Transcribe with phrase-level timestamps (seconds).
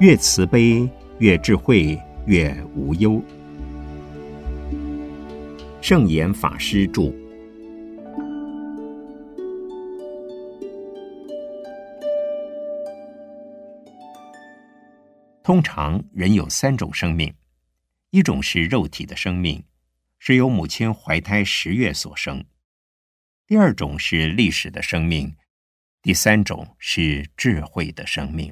[0.00, 3.22] 越慈悲，越智慧，越无忧。
[5.82, 7.12] 圣严法师著。
[15.42, 17.34] 通常人有三种生命，
[18.08, 19.62] 一种是肉体的生命，
[20.18, 22.42] 是由母亲怀胎十月所生；
[23.46, 25.34] 第二种是历史的生命；
[26.00, 28.50] 第三种是智慧的生命。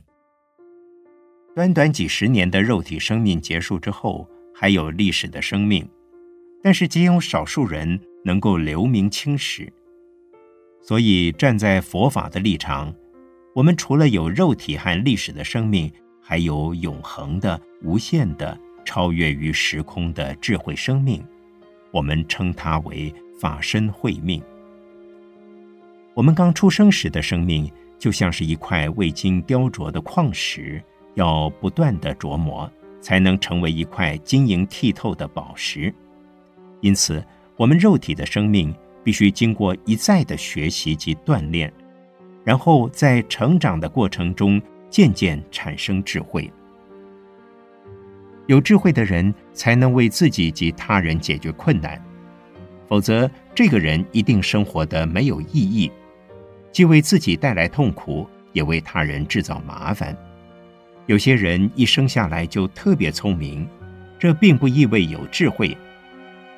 [1.58, 5.84] 短短几十年的肉体生命结束之后，还有历史的生命，
[6.62, 9.68] 但是仅有少数人能够留名青史。
[10.80, 12.94] 所以，站在佛法的立场，
[13.56, 15.90] 我们除了有肉体和历史的生命，
[16.22, 21.20] 还有永恒的、无限的、超越于时空的智慧生命，
[21.90, 24.40] 我们称它为法身慧命。
[26.14, 27.68] 我们刚出生时的生命，
[27.98, 30.80] 就像是一块未经雕琢的矿石。
[31.18, 35.92] 要不断的琢磨，才能成为一块晶莹剔透的宝石。
[36.80, 37.22] 因此，
[37.56, 41.72] 我们肉体的生命必须经过一再的学习及锻炼，
[42.44, 46.48] 然后在成长的过程中渐渐产生智慧。
[48.46, 52.00] 有智慧的人才能为自己及他人解决困难，
[52.86, 55.90] 否则这个人一定生活的没有意义，
[56.70, 60.16] 既为自己带来痛苦，也为他人制造麻烦。
[61.08, 63.66] 有些人一生下来就特别聪明，
[64.18, 65.74] 这并不意味有智慧。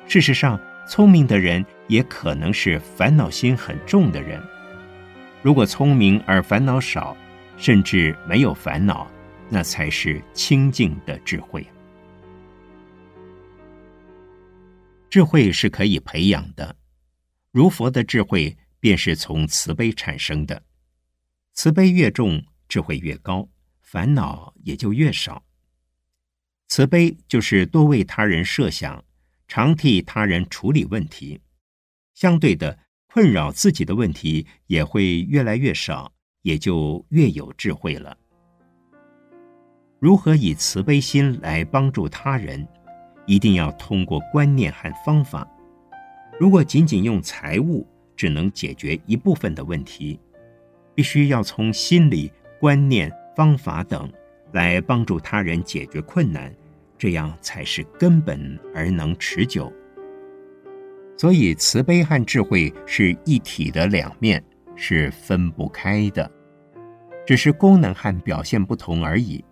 [0.09, 4.43] 事实上，聪明的人也可能是烦恼心很重的人。
[5.41, 7.15] 如果聪明而烦恼少，
[7.55, 9.09] 甚至没有烦恼，
[9.47, 11.65] 那才是清净的智慧。
[15.09, 16.75] 智慧是可以培养的，
[17.53, 20.61] 如佛的智慧便是从慈悲产生的。
[21.53, 23.47] 慈悲越重，智慧越高。
[23.91, 25.43] 烦恼也就越少。
[26.69, 29.03] 慈悲就是多为他人设想，
[29.49, 31.41] 常替他人处理问题。
[32.13, 36.09] 相对的，困扰自己的问题也会越来越少，
[36.43, 38.17] 也就越有智慧了。
[39.99, 42.65] 如何以慈悲心来帮助他人，
[43.25, 45.45] 一定要通过观念和方法。
[46.39, 47.85] 如果仅仅用财物，
[48.15, 50.17] 只能解决一部分的问题，
[50.95, 53.11] 必须要从心理观念。
[53.35, 54.11] 方法等
[54.51, 56.53] 来帮助他人解决困难，
[56.97, 59.71] 这样才是根本而能持久。
[61.17, 64.43] 所以，慈悲和智慧是一体的两面，
[64.75, 66.29] 是分不开的，
[67.25, 69.43] 只是功能和表现不同而已。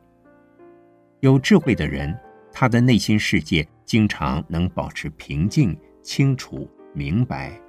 [1.20, 2.18] 有智慧的人，
[2.52, 7.60] 他的内心世界经常能保持平静、清楚、明白，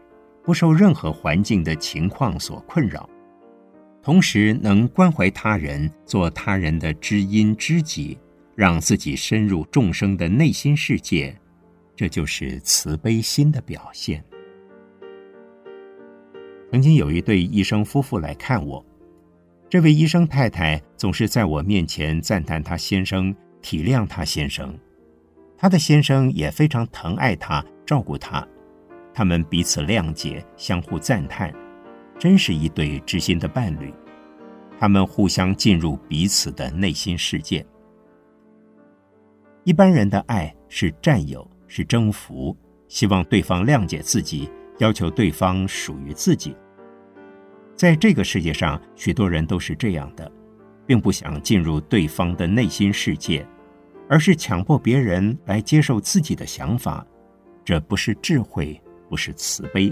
[0.43, 3.06] 不受任何环境的情况所困扰。
[4.03, 8.19] 同时能关怀他人，做他人的知音知己，
[8.56, 11.37] 让自己深入众生的内心世界，
[11.94, 14.25] 这就是慈悲心的表现。
[16.71, 18.84] 曾经有一对医生夫妇来看我，
[19.69, 24.75] 这位医生太太总是在我面前赞叹他先生，体谅他先生，
[25.59, 28.47] 他的先生也非常疼爱他，照顾他，
[29.12, 31.53] 他们彼此谅解，相互赞叹。
[32.20, 33.91] 真是一对知心的伴侣，
[34.78, 37.66] 他们互相进入彼此的内心世界。
[39.64, 42.54] 一般人的爱是占有，是征服，
[42.88, 44.50] 希望对方谅解自己，
[44.81, 46.54] 要求对方属于自己。
[47.75, 50.31] 在这个世界上，许多人都是这样的，
[50.87, 53.47] 并不想进入对方的内心世界，
[54.10, 57.06] 而是强迫别人来接受自己的想法。
[57.64, 59.91] 这不是智慧，不是慈悲。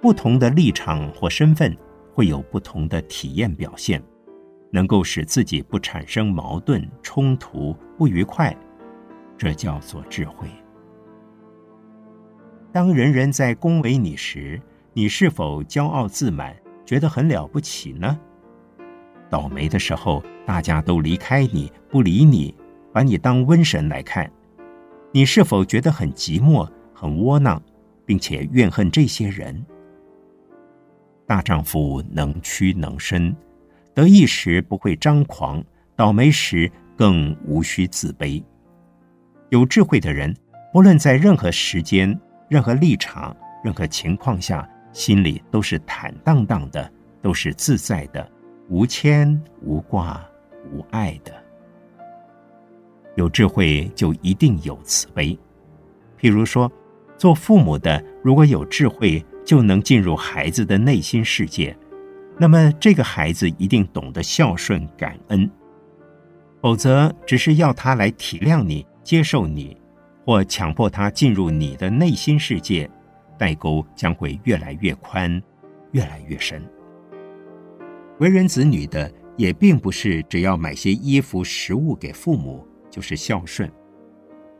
[0.00, 1.76] 不同的立场或身份
[2.14, 4.02] 会有不同的体验表现，
[4.70, 8.56] 能够使自己不产生矛盾冲突不愉快，
[9.36, 10.48] 这叫做智慧。
[12.70, 14.60] 当人人在恭维你时，
[14.92, 16.54] 你是否骄傲自满，
[16.84, 18.18] 觉得很了不起呢？
[19.28, 22.54] 倒霉的时候，大家都离开你不理你，
[22.92, 24.30] 把你当瘟神来看，
[25.12, 27.60] 你是否觉得很寂寞、很窝囊，
[28.06, 29.66] 并且怨恨这些人？
[31.28, 33.36] 大丈夫能屈能伸，
[33.94, 35.62] 得意时不会张狂，
[35.94, 38.42] 倒霉时更无需自卑。
[39.50, 40.34] 有智慧的人，
[40.72, 46.90] 不论在任何时间、任何立场、任何情况下，心里都是坦荡荡的，
[47.20, 48.26] 都是自在的，
[48.70, 50.26] 无牵无挂
[50.72, 51.34] 无爱的。
[53.16, 55.38] 有智慧就一定有慈悲。
[56.18, 56.72] 譬如说，
[57.18, 59.22] 做父母的如果有智慧。
[59.48, 61.74] 就能进入孩子的内心世界，
[62.36, 65.50] 那么这个孩子一定懂得孝顺感恩，
[66.60, 69.74] 否则只是要他来体谅你、接受你，
[70.26, 72.90] 或强迫他进入你的内心世界，
[73.38, 75.42] 代沟将会越来越宽，
[75.92, 76.62] 越来越深。
[78.18, 83.72] 为人子女的也并不是只要买些衣服、食物给父母就是孝顺，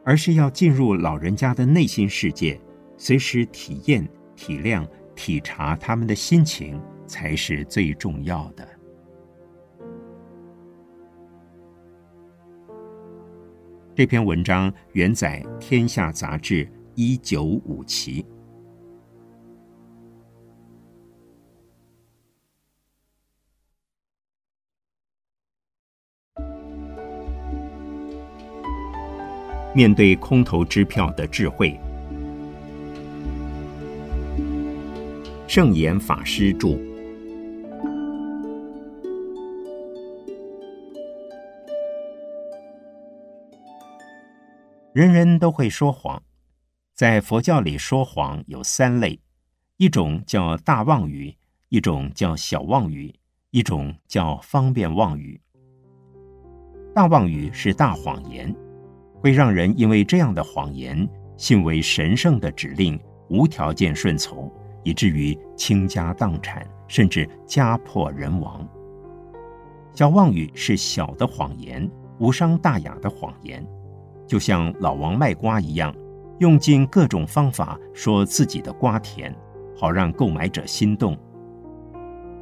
[0.08, 2.58] 而是要进入老人家的内心世界，
[2.96, 8.66] 随时体验、体谅、体察他们的心情，才是最重要的。
[13.94, 16.64] 这篇文章原载《天下杂志》
[16.94, 18.24] 一九五期。
[29.74, 31.78] 面对空头支票的智慧，
[35.46, 36.70] 圣严法师著。
[44.94, 46.20] 人人都会说谎，
[46.94, 49.20] 在佛教里说谎有三类：
[49.76, 51.36] 一种叫大妄语，
[51.68, 53.14] 一种叫小妄语，
[53.50, 55.40] 一种叫方便妄语。
[56.92, 58.52] 大妄语是大谎言，
[59.20, 62.98] 会让人因为这样的谎言信为神圣的指令，
[63.28, 64.50] 无条件顺从，
[64.82, 68.66] 以至于倾家荡产，甚至家破人亡。
[69.92, 73.66] 小妄语是小的谎言，无伤大雅的谎言。
[74.26, 75.94] 就像老王卖瓜一样，
[76.38, 79.34] 用尽各种方法说自己的瓜甜，
[79.76, 81.16] 好让购买者心动。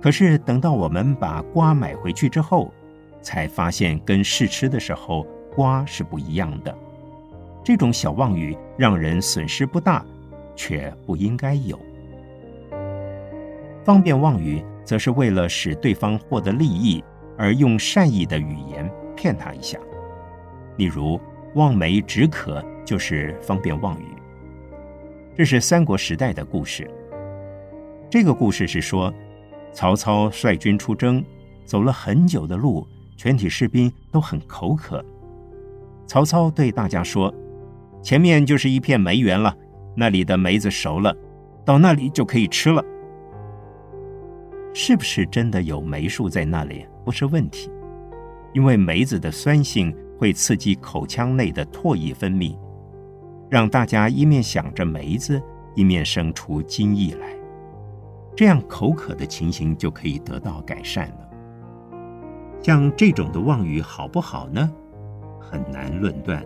[0.02, 2.72] 可是等到我们把瓜买回去之后，
[3.22, 5.26] 才发现跟试吃的时候
[5.56, 6.72] 瓜是不一样的。
[7.64, 10.04] 这种小妄语让人损失不大，
[10.54, 11.76] 却不应该有。
[13.82, 17.02] 方便妄语则是为了使对方获得利益，
[17.36, 19.78] 而用善意的语言骗他一下，
[20.76, 21.18] 例如。
[21.54, 24.04] 望梅止渴就是方便妄语。
[25.34, 26.90] 这是三国时代的故事。
[28.10, 29.10] 这个故事是说，
[29.72, 31.24] 曹操率军出征，
[31.64, 32.86] 走了很久的路，
[33.16, 35.02] 全体士兵都很口渴。
[36.06, 37.32] 曹操对大家说
[38.02, 39.54] ：“前面就是一片梅园了，
[39.94, 41.14] 那里的梅子熟了，
[41.64, 42.82] 到那里就可以吃了。”
[44.72, 46.86] 是不是真的有梅树在那里？
[47.04, 47.70] 不是问题，
[48.52, 49.94] 因为梅子的酸性。
[50.18, 52.56] 会刺激口腔内的唾液分泌，
[53.50, 55.38] 让大家一面想着梅子，
[55.74, 57.36] 一面生出津液来，
[58.34, 61.28] 这样口渴的情形就可以得到改善了。
[62.62, 64.72] 像这种的妄语好不好呢？
[65.48, 66.44] 很难论断，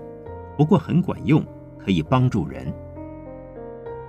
[0.57, 1.45] 不过很管用，
[1.79, 2.73] 可以帮助人。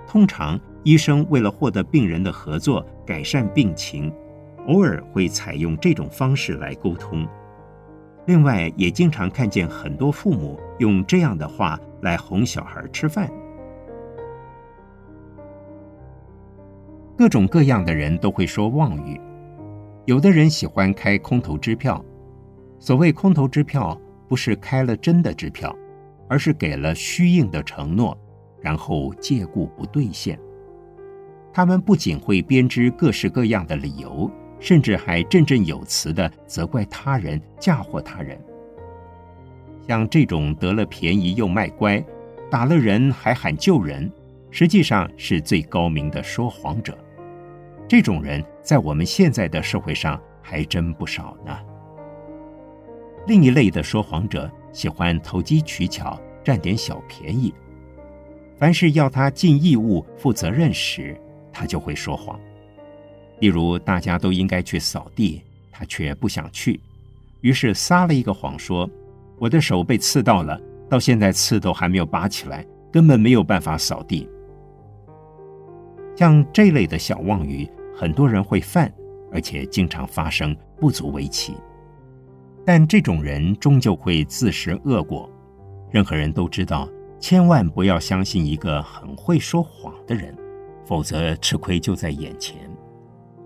[0.06, 4.12] 通常医生为了获得病人的合作，改善病情，
[4.66, 7.26] 偶尔会采用这种方式来沟通。
[8.26, 13.30] 另外，也经常看见很多父母用这样的话来哄小孩吃饭。
[17.16, 19.20] 各种各样的人都会说妄语，
[20.04, 22.04] 有的人喜欢开空头支票。
[22.78, 23.96] 所谓空头支票，
[24.32, 25.76] 不是开了真的支票，
[26.26, 28.16] 而是给了虚应的承诺，
[28.62, 30.40] 然后借故不兑现。
[31.52, 34.30] 他们不仅会编织各式各样的理由。
[34.58, 38.40] 甚至还振振有词的责怪他人、嫁祸他人。
[39.86, 42.02] 像这种得了便宜又卖乖，
[42.48, 44.10] 打了人还喊救人，
[44.50, 46.96] 实际上是最高明的说谎者。
[47.86, 51.58] 这种人在我们现在的社会上还真不少呢。
[53.26, 57.54] 另一类的说谎者喜欢投机取巧，占点小便宜。
[58.58, 61.20] 凡是要他尽义务、负责任时，
[61.52, 62.38] 他就会说谎。
[63.40, 66.80] 例如，大家都应该去扫地，他却不想去，
[67.40, 68.88] 于是撒了一个谎，说
[69.38, 74.28] ：“我的手被刺到了，到现在刺都还没有拔起来，根本没有办法扫地。”
[76.14, 78.92] 像这类的小妄语，很多人会犯，
[79.32, 81.56] 而且经常发生，不足为奇。
[82.64, 85.28] 但这种人终究会自食恶果。
[85.90, 86.88] 任何人都知道，
[87.18, 90.36] 千万不要相信一个很会说谎的人，
[90.84, 92.56] 否则吃亏就在眼前。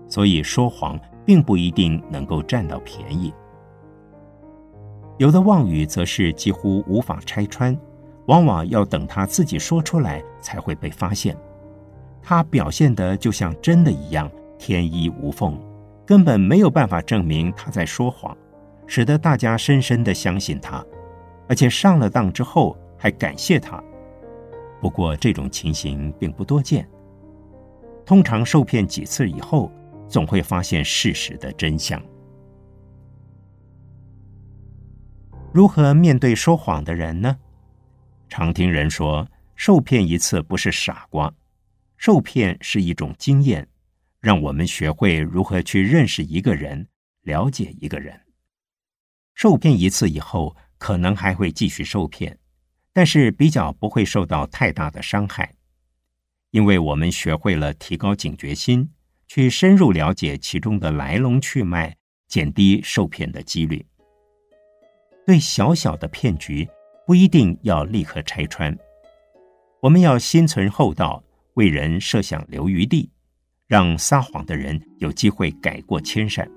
[0.07, 3.33] 所以说谎并不一定能够占到便宜，
[5.17, 7.77] 有的妄语则是几乎无法拆穿，
[8.27, 11.35] 往往要等他自己说出来才会被发现。
[12.21, 15.59] 他表现的就像真的一样，天衣无缝，
[16.05, 18.35] 根本没有办法证明他在说谎，
[18.87, 20.83] 使得大家深深的相信他，
[21.47, 23.83] 而且上了当之后还感谢他。
[24.81, 26.89] 不过这种情形并不多见，
[28.05, 29.71] 通常受骗几次以后。
[30.09, 32.01] 总会发现事实的真相。
[35.53, 37.37] 如何面对说谎的人呢？
[38.29, 39.27] 常听人说，
[39.57, 41.29] 受骗一次不是傻瓜，
[41.97, 43.67] 受骗是一种经验，
[44.21, 46.87] 让我们学会如何去认识一个人，
[47.23, 48.17] 了解一个人。
[49.37, 52.35] 受骗一次以后，可能还会继续受骗，
[52.91, 55.53] 但是比较不会受到太大的伤害，
[56.49, 58.89] 因为我们学会了提高警觉心，
[59.27, 61.95] 去深入了解其中的来龙去脉，
[62.27, 63.85] 减低受骗的几率。
[65.23, 66.67] 对小小的骗局，
[67.05, 68.75] 不一定要立刻拆穿。
[69.83, 73.07] 我们要心存厚道，为人设想留余地，
[73.67, 76.49] 让撒谎的人有机会改过迁善。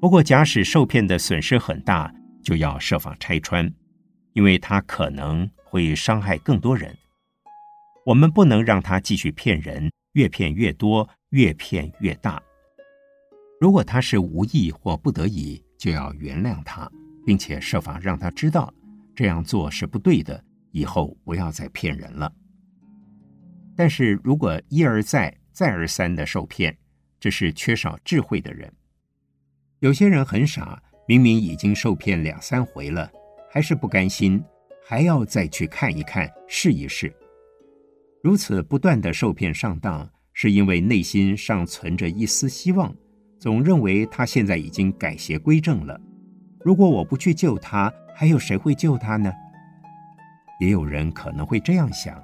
[0.00, 3.70] 不过，假使受骗的损失很大，就要设法拆穿，
[4.32, 6.96] 因为他可能会伤害更多人。
[8.06, 12.42] 我们不能让他继续骗人，越骗越多，越骗越大。
[13.60, 16.90] 如果他是无意或不得已，就要原谅他。
[17.22, 18.72] 并且设法让他知道
[19.14, 20.42] 这样做是不对的，
[20.72, 22.32] 以后不要再骗人了。
[23.76, 26.76] 但是如果一而再、再而三的受骗，
[27.20, 28.72] 这是缺少智慧的人。
[29.80, 33.10] 有些人很傻，明明已经受骗两三回了，
[33.50, 34.42] 还是不甘心，
[34.86, 37.10] 还要再去看一看、试一试。
[38.22, 42.94] 如此不断的受骗上当，是因为内心尚存着一丝希望，
[43.38, 45.98] 总认为他现在已经改邪归正了。
[46.62, 49.32] 如果我不去救他，还有谁会救他呢？
[50.60, 52.22] 也有人可能会这样想：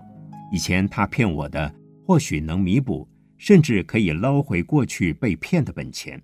[0.53, 3.09] 以前他骗我的，或许能弥补，
[3.39, 6.23] 甚至可以捞回过去被骗的本钱，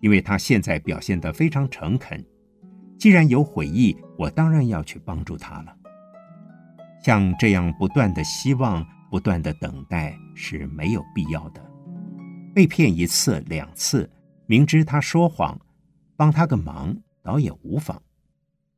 [0.00, 2.24] 因为他现在表现得非常诚恳。
[2.98, 5.76] 既然有悔意，我当然要去帮助他了。
[7.04, 11.64] 像这样不断的希望、不断的等待是没有必要的。
[12.54, 14.10] 被骗一次两次，
[14.46, 15.58] 明知他说谎，
[16.16, 16.96] 帮他个忙。
[17.20, 18.00] 倒也无妨。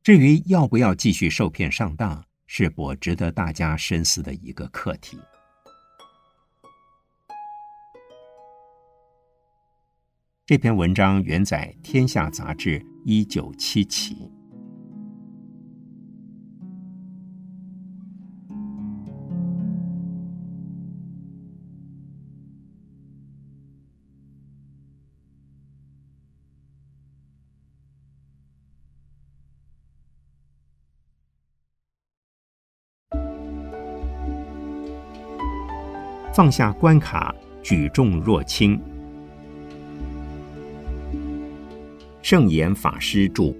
[0.03, 5.17] 至于要不要继续受骗上当，是我值得大家深思的一个课题。
[10.43, 14.17] 这篇文章原载《天下杂志》一九七期。
[36.33, 38.81] 放下关卡，举重若轻。
[42.31, 43.53] 圣严法师著。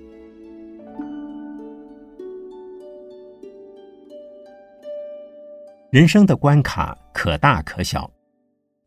[5.91, 8.09] 人生的关卡可大可小，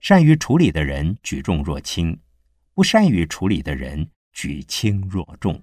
[0.00, 2.18] 善于处理的人举重若轻，
[2.72, 5.62] 不善于处理的人举轻若重。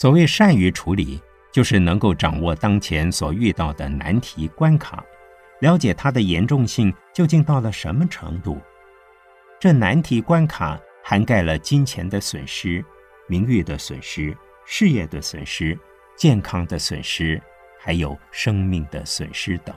[0.00, 1.22] 所谓善于处理，
[1.52, 5.04] 就是能够掌握当前所遇到的难题关卡。
[5.60, 8.58] 了解它的严重性究竟到了什么程度？
[9.60, 12.84] 这难题关卡涵盖了金钱的损失、
[13.26, 15.78] 名誉的损失、事业的损失、
[16.16, 17.40] 健康的损失，
[17.78, 19.74] 还有生命的损失等。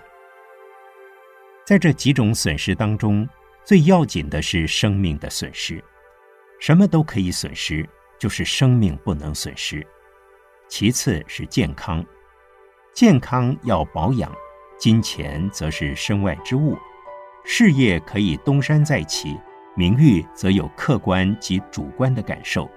[1.66, 3.28] 在这几种损失当中，
[3.64, 5.84] 最要紧的是生命的损失。
[6.60, 7.88] 什么都可以损失，
[8.20, 9.86] 就是生命不能损失。
[10.68, 12.06] 其次是健康，
[12.94, 14.34] 健康要保养。
[14.78, 16.78] 金钱则是身外之物，
[17.44, 19.38] 事业可以东山再起，
[19.76, 22.70] 名誉则有客观及主观的感受。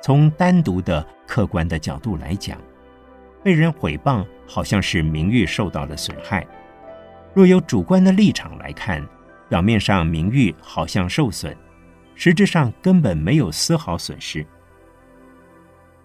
[0.00, 2.58] 从单独的客观的角度来讲，
[3.42, 6.42] 被人毁谤好像是名誉受到了损害；
[7.34, 9.06] 若有主观的立场来看，
[9.48, 11.56] 表面上名誉好像受损，
[12.14, 14.46] 实质上根本没有丝毫损失。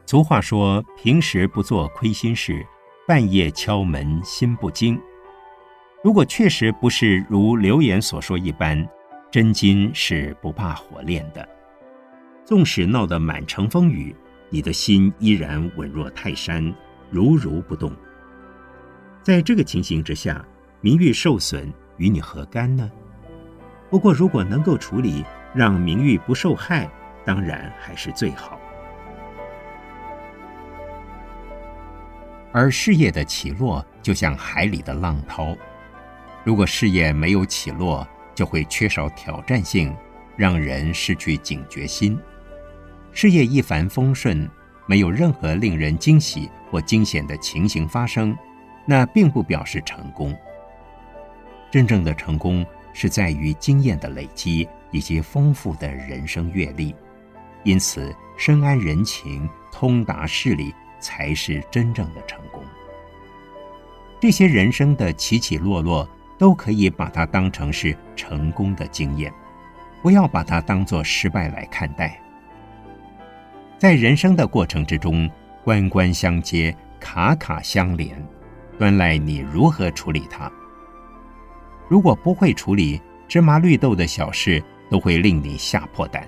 [0.05, 2.65] 俗话说：“平时不做亏心事。”
[3.07, 4.99] 半夜敲门心不惊。
[6.03, 8.85] 如果确实不是如流言所说一般，
[9.29, 11.47] 真金是不怕火炼的。
[12.45, 14.15] 纵使闹得满城风雨，
[14.49, 16.73] 你的心依然稳若泰山，
[17.11, 17.91] 如如不动。
[19.21, 20.45] 在这个情形之下，
[20.79, 22.89] 名誉受损与你何干呢？
[23.89, 26.89] 不过，如果能够处理，让名誉不受害，
[27.25, 28.57] 当然还是最好。
[32.53, 35.55] 而事业的起落就像海里的浪涛，
[36.45, 38.07] 如果事业没有起落，
[38.37, 39.91] 就会缺少挑战性，
[40.35, 42.15] 让人失去警觉心。
[43.11, 44.47] 事业一帆风顺，
[44.85, 48.37] 没有任何令人惊喜或惊险的情形发生，
[48.85, 50.37] 那并不表示成功。
[51.71, 52.63] 真正的成功
[52.93, 56.93] 是在于经验的累积以及丰富的人生阅历，
[57.63, 62.63] 因此深谙人情、通达事理，才是真正的成功。
[64.21, 69.31] 这些人生的起起落落，都可以把它当成是成功的经验，
[70.01, 72.19] 不要把它当作失败来看待。
[73.77, 75.29] 在人生的过程之中，
[75.63, 78.15] 关关相接，卡卡相连，
[78.77, 80.51] 端赖你如何处理它。
[81.87, 86.27] 如果不会处理芝麻绿豆的小事，都会令你吓破胆。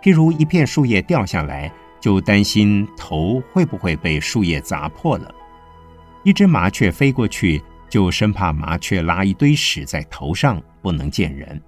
[0.00, 5.32] 譬如一片树叶掉下来，就担心头会不会被树叶砸破了。
[6.24, 11.60] 一只麻雀飞过去，就生怕麻雀拉一堆屎在头上，不能见人。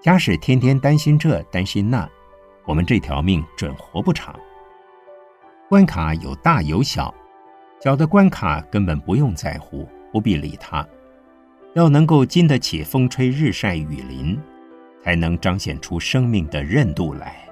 [0.00, 2.08] 假使天天担心这担心那，
[2.64, 4.38] 我们这条命准活不长。
[5.68, 7.12] 关卡有大有小，
[7.82, 10.86] 小的关卡根本不用在乎，不必理它。
[11.74, 14.40] 要能够经得起风吹日晒雨淋，
[15.02, 17.44] 才能彰显出生命的韧度来。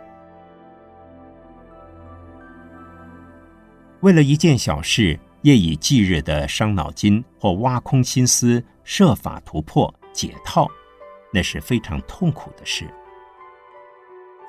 [4.03, 5.19] 为了一件小事。
[5.47, 10.67] 夜以继日的伤脑筋或挖空心思设法突破解套，
[11.33, 12.85] 那是非常痛苦的事。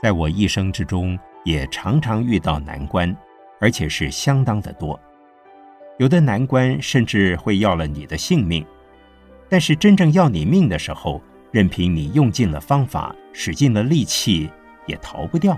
[0.01, 3.15] 在我一生之中，也常常遇到难关，
[3.59, 4.99] 而且是相当的多。
[5.99, 8.65] 有的难关甚至会要了你的性命，
[9.47, 14.49] 但是真正要你命的时候，任凭你用尽了方法，使尽了力气，
[14.87, 15.55] 也逃不掉。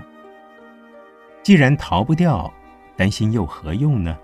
[1.42, 2.52] 既然逃不掉，
[2.94, 4.14] 担心又何用呢？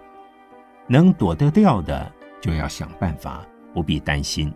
[0.89, 4.53] 能躲得掉的，就要想办法，不必担心，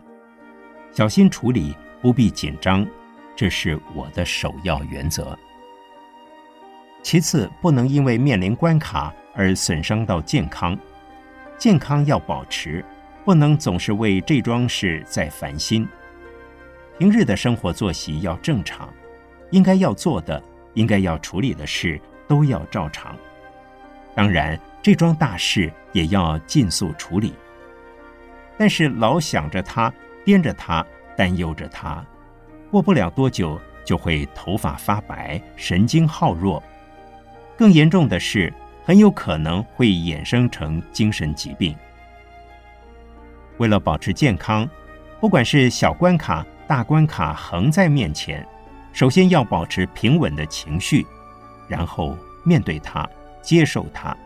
[0.92, 2.87] 小心处理，不必紧张，
[3.34, 5.37] 这是我的首要原则。
[7.02, 10.78] 其次，不能因为面临关卡而损伤到健康，
[11.58, 12.84] 健康要保持，
[13.25, 15.88] 不能总是为这桩事在烦心。
[16.96, 18.88] 平日的生活作息要正常，
[19.50, 20.40] 应该要做的，
[20.75, 23.16] 应该要处理的事都要照常。
[24.14, 24.57] 当然。
[24.83, 27.35] 这桩大事也要尽速处理，
[28.57, 29.93] 但是老想着他，
[30.25, 30.85] 掂着他，
[31.16, 32.05] 担忧着他，
[32.71, 36.62] 过不了多久就会头发发白，神经耗弱。
[37.59, 38.51] 更严重的是，
[38.83, 41.77] 很有可能会衍生成精神疾病。
[43.59, 44.66] 为了保持健康，
[45.21, 48.47] 不管是小关卡、大关卡横在面前，
[48.95, 51.07] 首先要保持平稳的情绪，
[51.69, 53.07] 然后面对它，
[53.43, 54.16] 接受它。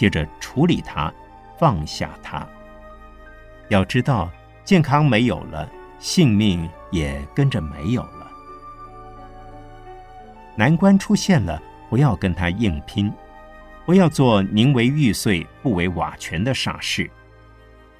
[0.00, 1.12] 接着处理它，
[1.58, 2.48] 放下它。
[3.68, 4.30] 要知道，
[4.64, 8.32] 健康没有了，性命也跟着没有了。
[10.56, 13.12] 难关出现了，不要跟他硬拼，
[13.84, 17.10] 不要做宁为玉碎不为瓦全的傻事。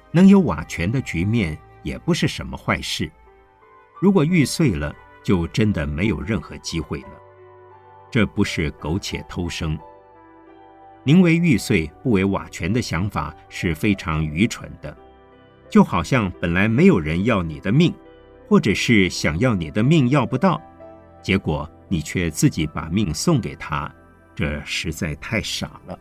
[0.09, 3.11] 能有瓦全的局面，也不是什么坏事。
[4.01, 7.09] 如果玉碎了，就真的没有任何机会了。
[8.09, 9.77] 这不是苟且偷生。
[11.03, 14.95] 宁为玉碎不为瓦全的想法是非常愚蠢的，
[15.69, 17.91] 就好像本来没有人要你的命，
[18.47, 20.61] 或者是想要你的命要不到，
[21.23, 23.91] 结果你却自己把命送给他，
[24.35, 25.97] 这实在太傻了。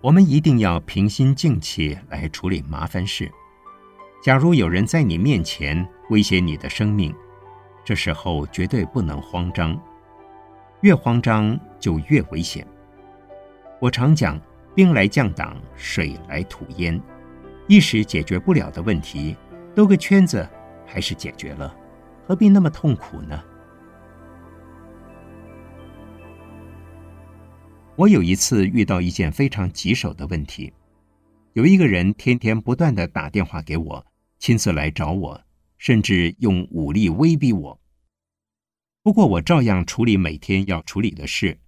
[0.00, 3.30] 我们一定要平心静气来处理麻烦事。
[4.22, 7.14] 假如有人在你面前威胁你的生命，
[7.84, 9.80] 这时候绝对不能慌张，
[10.80, 12.66] 越慌张就越危险。
[13.80, 14.40] 我常讲，
[14.74, 17.00] 兵来将挡，水来土淹，
[17.68, 19.36] 一时解决不了的问题，
[19.74, 20.48] 兜个圈子
[20.86, 21.74] 还是解决了，
[22.26, 23.42] 何必那么痛苦呢？
[27.96, 30.72] 我有一次遇到一件非常棘手的问题，
[31.52, 34.06] 有一个人天天不断的打电话给我，
[34.38, 35.40] 亲自来找我，
[35.78, 37.80] 甚至用武力威逼我。
[39.02, 41.58] 不过我照样处理每天要处理的事。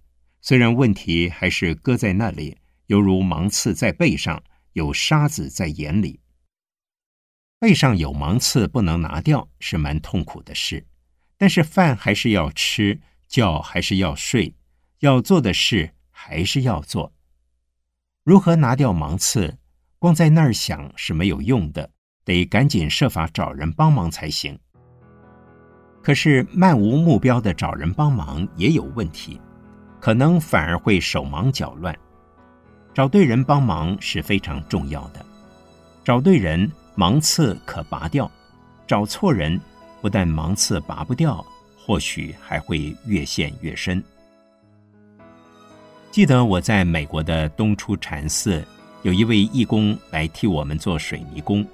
[0.47, 2.55] 虽然问题还是搁在那里，
[2.85, 6.21] 犹如芒刺在背上，有沙子在眼里。
[7.59, 10.87] 背上有芒刺不能拿掉，是蛮痛苦的事。
[11.37, 14.55] 但是饭还是要吃，觉还是要睡，
[14.99, 17.11] 要做的事还是要做。
[18.23, 19.57] 如何拿掉芒刺？
[19.99, 21.91] 光在那儿想是没有用的，
[22.23, 24.57] 得赶紧设法找人帮忙才行。
[26.01, 29.41] 可是漫无目标的找人帮忙也有问题。
[30.07, 31.93] 可能反而会手忙脚乱。
[32.93, 35.19] 找对人帮忙是非常重要的。
[36.01, 38.25] 找对人，芒刺可拔掉；
[38.87, 39.59] 找错人，
[39.99, 41.45] 不但芒刺拔不掉，
[41.77, 44.01] 或许还会越陷越深。
[46.09, 48.65] 记得我在美国的东出禅寺，
[49.01, 51.67] 有一位义工来替我们做水泥工，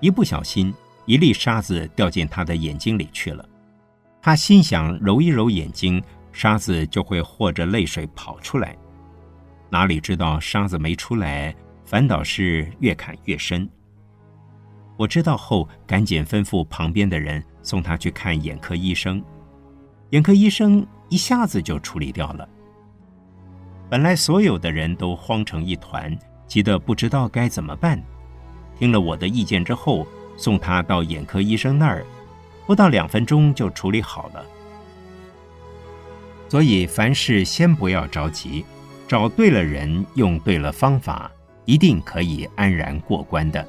[0.00, 0.70] 一不小心，
[1.06, 3.42] 一粒沙子掉进他的眼睛里去了。
[4.20, 6.04] 他心想揉一揉眼睛。
[6.34, 8.76] 沙子就会和着泪水跑出来。
[9.70, 11.54] 哪里知道沙子没出来，
[11.86, 13.66] 反倒是越砍越深。
[14.96, 19.22] 我知道后，赶紧吩咐旁边的人送他去看眼科医生。
[20.10, 22.48] 眼科医生一下子就处理掉了。
[23.88, 26.16] 本来所有的人都慌成一团，
[26.48, 28.02] 急得不知道该怎么办。
[28.76, 30.04] 听了我的意见之后，
[30.36, 32.04] 送他到眼科医生那儿，
[32.66, 34.44] 不到两分钟就处理好了。
[36.48, 38.64] 所以凡事先不要着急，
[39.08, 41.30] 找对了人，用对了方法，
[41.64, 43.66] 一定可以安然过关的。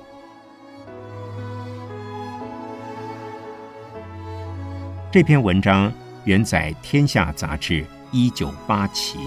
[5.12, 5.92] 这篇文章
[6.26, 9.18] 原载《天下》杂志一九八期。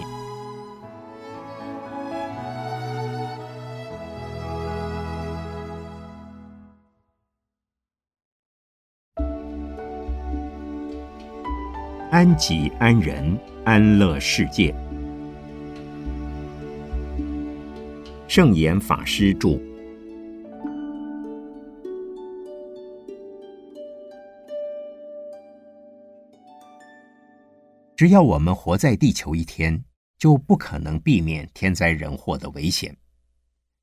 [12.19, 14.75] 安己安人，安乐世界。
[18.27, 19.57] 圣严法师著。
[27.95, 29.85] 只要我们活在地球一天，
[30.19, 32.97] 就不可能避免天灾人祸的危险。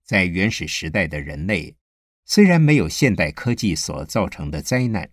[0.04, 1.74] 在原始时代的人类，
[2.26, 5.10] 虽然没有现代科技所造成的灾难，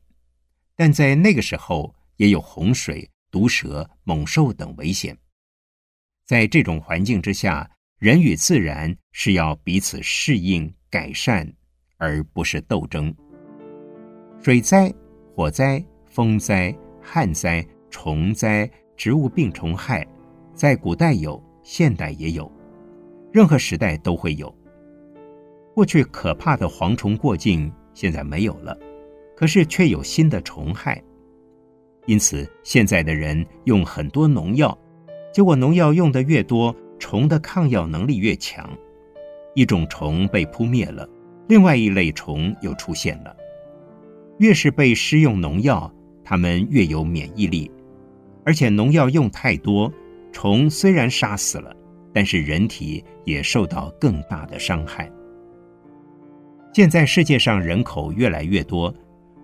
[0.75, 5.19] 但在那个时候也有洪水、毒蛇、猛兽等危险。
[6.25, 7.69] 在这种环境之下，
[7.99, 11.53] 人与自然是要彼此适应、改善，
[11.97, 13.13] 而不是斗争。
[14.41, 14.93] 水灾、
[15.35, 18.71] 火灾、风灾、旱灾、虫灾。
[18.95, 20.07] 植物病虫害，
[20.55, 22.53] 在古代有，现代也有，
[23.33, 24.55] 任何时代都会有。
[25.75, 28.79] 过去可怕的蝗虫过境，现在没有了，
[29.35, 31.03] 可是却有新的虫害。
[32.07, 34.77] 因此，现在的人用很多农药，
[35.33, 38.69] 结果农药用的越多，虫的抗药能力越强。
[39.55, 41.09] 一种虫被扑灭了，
[41.49, 43.37] 另外一类虫又出现了。
[44.39, 45.93] 越是被施用农药，
[46.25, 47.71] 它们越有免疫力。
[48.45, 49.93] 而且农药用太多，
[50.33, 51.73] 虫虽然杀死了，
[52.13, 55.09] 但是人体也受到更大的伤害。
[56.73, 58.93] 现在世界上人口越来越多，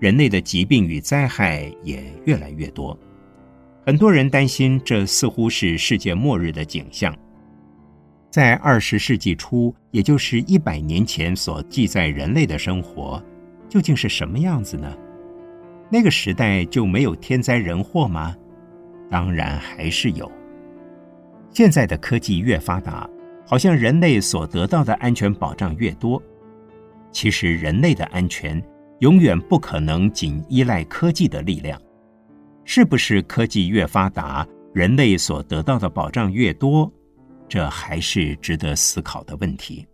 [0.01, 2.97] 人类的疾病与灾害也越来越多，
[3.85, 7.15] 很多人担心这似乎是世界末日的景象。
[8.31, 13.23] 在二十世纪初，也就是一百年前所记载人类的生活，
[13.69, 14.95] 究竟是什么样子呢？
[15.91, 18.37] 那个时代就没有天灾人祸吗？
[19.11, 20.31] 当然还是有。
[21.51, 23.09] 现在的科技越发达，
[23.47, 26.23] 好像人类所得到的安全保障越多。
[27.11, 28.63] 其实人类的安全
[29.01, 31.81] 永远不可能仅依赖科技的力量。
[32.65, 36.91] 是不是科技越发达，人类所得到的保障越多？
[37.49, 39.87] 这还是值得思考的问题。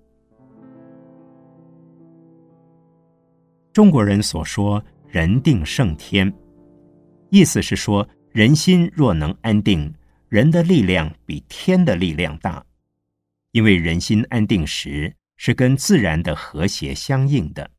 [3.73, 6.33] 中国人所说“人定胜天”，
[7.31, 8.07] 意思是说。
[8.35, 9.95] 人心若能安定，
[10.29, 12.61] 人的力量比天的力量大，
[13.53, 17.71] 因为人心安定时是跟自然的和谐相应的。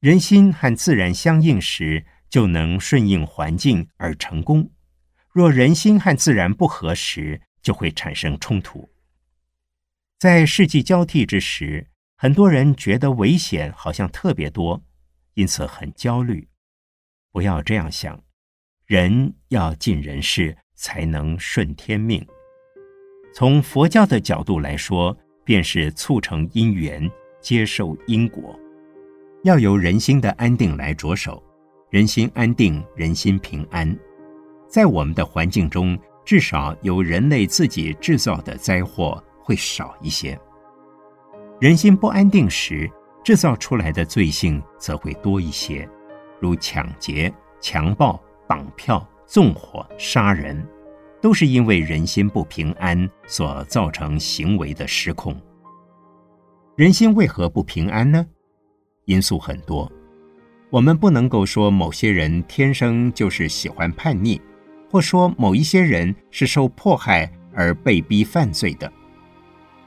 [0.00, 4.70] 人心和自然相应时，就能顺应环境而成功；
[5.32, 8.88] 若人心和自然不合时，就会产生冲突。
[10.18, 14.82] 在世纪交替之时，很多人觉得危险好像特别多，
[15.34, 16.46] 因此很焦虑。
[17.32, 18.22] 不要这样想。
[18.86, 22.24] 人要尽人事，才能顺天命。
[23.34, 28.58] 从佛教的角度来说，便是促成因缘，接受因果。
[29.46, 31.40] 要由人心的安定来着手，
[31.88, 33.96] 人心安定，人心平安。
[34.66, 40.36] 在我们的环境中，至少由人类自己制造的灾祸会少一些。
[41.60, 42.90] 人心不安定时，
[43.22, 45.88] 制造出来的罪性则会多一些，
[46.40, 48.20] 如抢劫、强暴。
[48.48, 50.64] 绑票、纵火、杀人，
[51.20, 55.36] 都是因为人心不平安所造成行为的失控。
[56.76, 58.24] 人心为何不平安呢？
[59.06, 59.90] 因素很多，
[60.70, 64.40] 我们不能够说某些人天生就是喜欢叛逆，
[64.90, 68.92] 或说某一些人是受迫害而被逼犯罪的。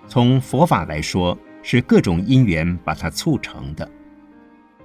[0.08, 3.90] 从佛法来说，是各种因缘把它促成的。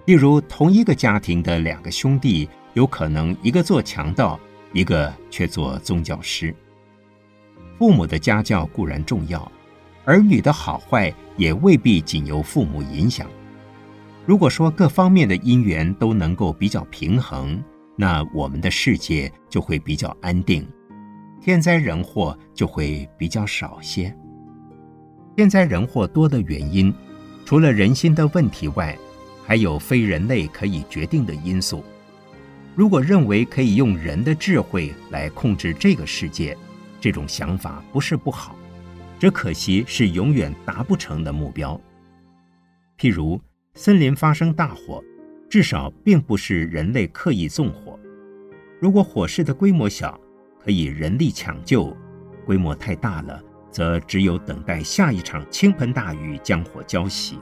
[0.04, 2.48] 例如，同一个家庭的两个兄弟。
[2.74, 4.36] 有可能一个做强盗，
[4.72, 6.52] 一个却做宗教师。
[7.78, 9.48] 父母的家教固然重要，
[10.04, 13.30] 儿女的好坏也未必仅由父母影响。
[14.26, 17.62] 如果说各方面的因缘都能够比较平衡，
[17.94, 20.66] 那我们的世界就会比较安定，
[21.42, 24.14] 天灾人祸就会比较少些。
[25.36, 26.92] 天灾人祸多的原因，
[27.44, 28.96] 除了人心的问题外，
[29.44, 31.84] 还有非人类可以决定的因素。
[32.74, 36.56] 如果认为可以用人的智慧来控制这个世界，
[36.98, 38.56] 这种想法不是不好，
[39.20, 41.78] 只可惜是永远达不成的目标。
[42.98, 43.38] 譬如
[43.76, 45.02] 森林发生大火，
[45.50, 47.98] 至少并不是人类刻意纵火。
[48.80, 50.18] 如果火势的规模小，
[50.60, 51.92] 可以人力抢救；
[52.46, 57.34] 规模太大了，则只有等待下一场倾盆大雨将火浇熄。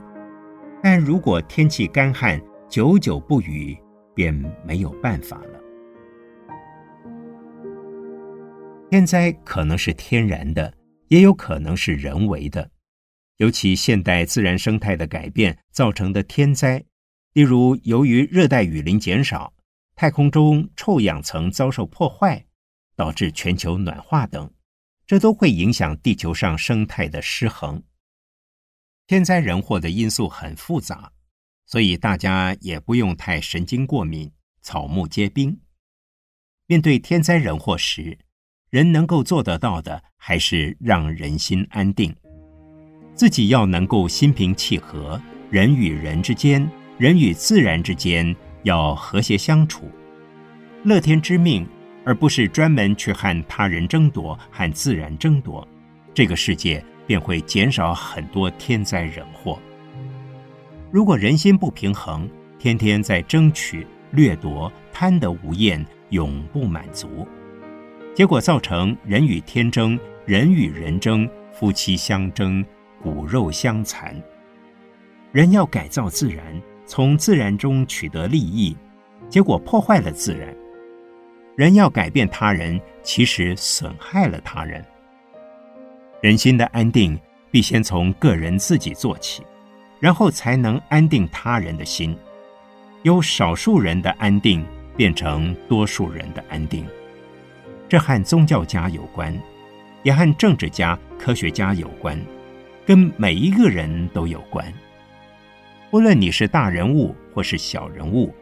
[0.81, 3.77] 但如果天气干旱，久久不雨，
[4.15, 4.33] 便
[4.65, 5.59] 没有办法了。
[8.89, 10.73] 天灾可能是天然的，
[11.09, 12.69] 也有可能是人为的。
[13.37, 16.83] 尤其现代自然生态的改变造成的天灾，
[17.33, 19.53] 例如由于热带雨林减少、
[19.95, 22.45] 太空中臭氧层遭受破坏，
[22.95, 24.51] 导致全球暖化等，
[25.05, 27.83] 这都会影响地球上生态的失衡。
[29.07, 31.11] 天灾人祸的因素很复杂。
[31.65, 34.29] 所以大家也不用太神经过敏、
[34.61, 35.57] 草木皆兵。
[36.67, 38.19] 面对天灾人祸时，
[38.69, 42.13] 人能够做得到的，还是让人心安定，
[43.15, 49.89] 自己要能够心平气和，人与人之间、人与自然之间要和谐相处，
[50.83, 51.67] 乐天知命，
[52.03, 55.67] 而不是专门去和他人争夺、和自然争夺，
[56.13, 59.59] 这个世界便会减少很多天灾人祸。
[60.91, 67.27] 如果人心不平衡，天天在争取、掠夺、贪得无厌，永不满足，
[68.15, 72.63] 结果造成人与天争、人与人争、夫妻相争、
[73.03, 74.15] 骨肉相残。
[75.31, 78.75] 人要改造自然，从自然中取得利益，
[79.29, 80.47] 结果破坏了自然；
[81.55, 84.83] 人要改变他人，其实损害了他人。
[86.21, 87.19] 人心的安定，
[87.51, 89.43] 必先从个人自己做起。
[89.99, 92.13] 然后才能安定他人的心，
[93.03, 94.65] 由少数人的安定
[94.97, 96.85] 变成多数人的安定。
[97.87, 99.33] 这和宗教家有关，
[100.03, 102.19] 也和政治家、科学家有关，
[102.85, 104.65] 跟每一个人都有关。
[105.91, 108.33] 无论你是大人物或是小人物，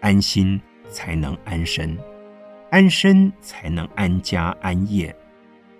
[0.00, 1.96] 安心才能安身，
[2.70, 5.14] 安身才能安家安业，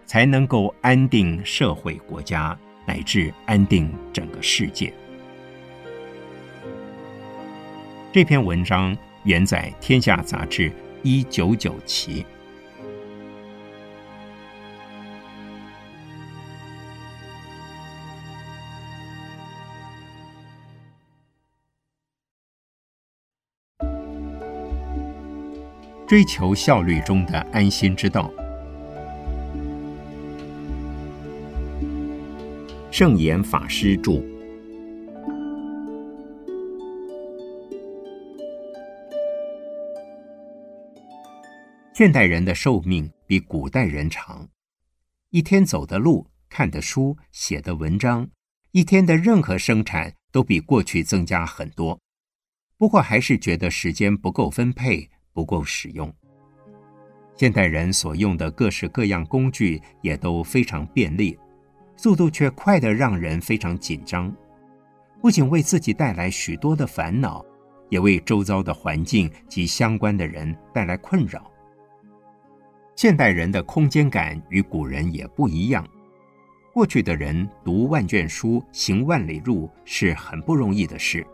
[0.07, 4.93] 才能够安定社会、国家，乃至安定整个世界。
[8.13, 12.25] 这篇文章原在《天下》杂志一九九期。
[26.07, 28.33] 追求效率中的安心之道，
[32.93, 34.23] 圣严法师著。
[41.93, 44.49] 现代人的寿命比古代人长，
[45.31, 48.29] 一天走的路、看的书、写的文章，
[48.71, 51.99] 一天的任何生产都比过去增加很多。
[52.79, 56.11] 不过还是觉得时间不够分配，不够使用。
[57.35, 61.39] 现代人所用的各式各样工具也都非常便利，
[61.95, 64.35] 速度却快得让人非常紧张。
[65.21, 67.45] 不仅为自己带来许多的烦恼，
[67.91, 71.51] 也为周遭的环境及相关的人带来困扰。
[72.95, 75.87] 现代人的空间感与古人也不一样。
[76.73, 81.27] 过去的人读万卷书、行万里路是很不容易的事，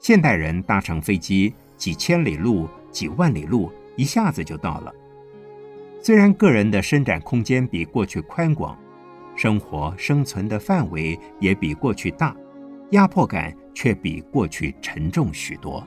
[0.00, 4.94] 现代人搭乘飞机几千里路、几万里路一下子就到了。
[6.00, 8.78] 虽然个人的伸展空间比过去宽广，
[9.34, 12.36] 生活生存的范围也比过去大，
[12.90, 15.82] 压迫感却比过去沉重许多。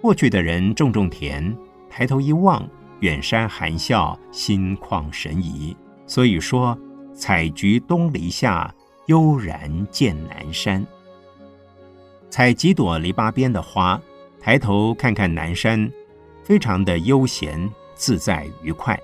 [0.00, 1.56] 过去的人种种田，
[1.88, 2.68] 抬头一望，
[3.00, 5.76] 远山含笑，心旷神怡。
[6.06, 6.76] 所以说，
[7.14, 8.74] 采菊东篱下，
[9.06, 10.84] 悠然见南山。
[12.32, 14.00] 采几朵篱笆边的花，
[14.40, 15.92] 抬头看看南山，
[16.42, 18.98] 非常的悠闲自在愉快。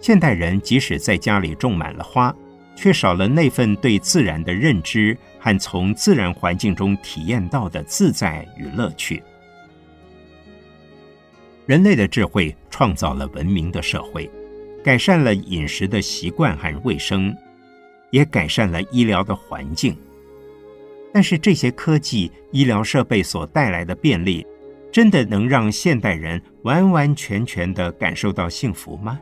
[0.00, 2.34] 现代人即使在家里种满了花，
[2.74, 9.22] 却少了那份对自然的认知和从自然环境中体验到的自在与乐趣。
[11.66, 14.30] 人类的智慧创造了文明的社会，
[14.82, 17.36] 改善了饮食的习惯和卫生，
[18.10, 19.94] 也改善了医疗的环境。
[21.16, 24.46] 但是这些科技、医疗设备所带来的便利，
[24.92, 29.18] 真的能让现代人完完全全的感受到幸福吗？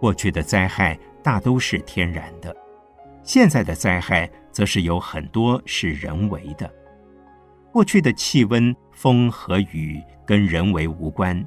[0.00, 2.52] 过去的灾害大都是天然的，
[3.22, 6.68] 现在的灾害则是有很多是人为的。
[7.70, 11.40] 过去的气温、风和雨跟人为无关，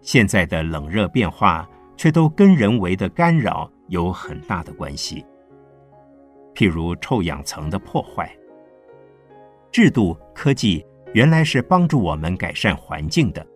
[0.00, 5.26] 现在的冷热变化却都跟人为的干扰有很大的关系。
[6.56, 8.28] 譬如臭氧层的破坏，
[9.70, 13.46] 制度科技原来是帮助我们改善环境的，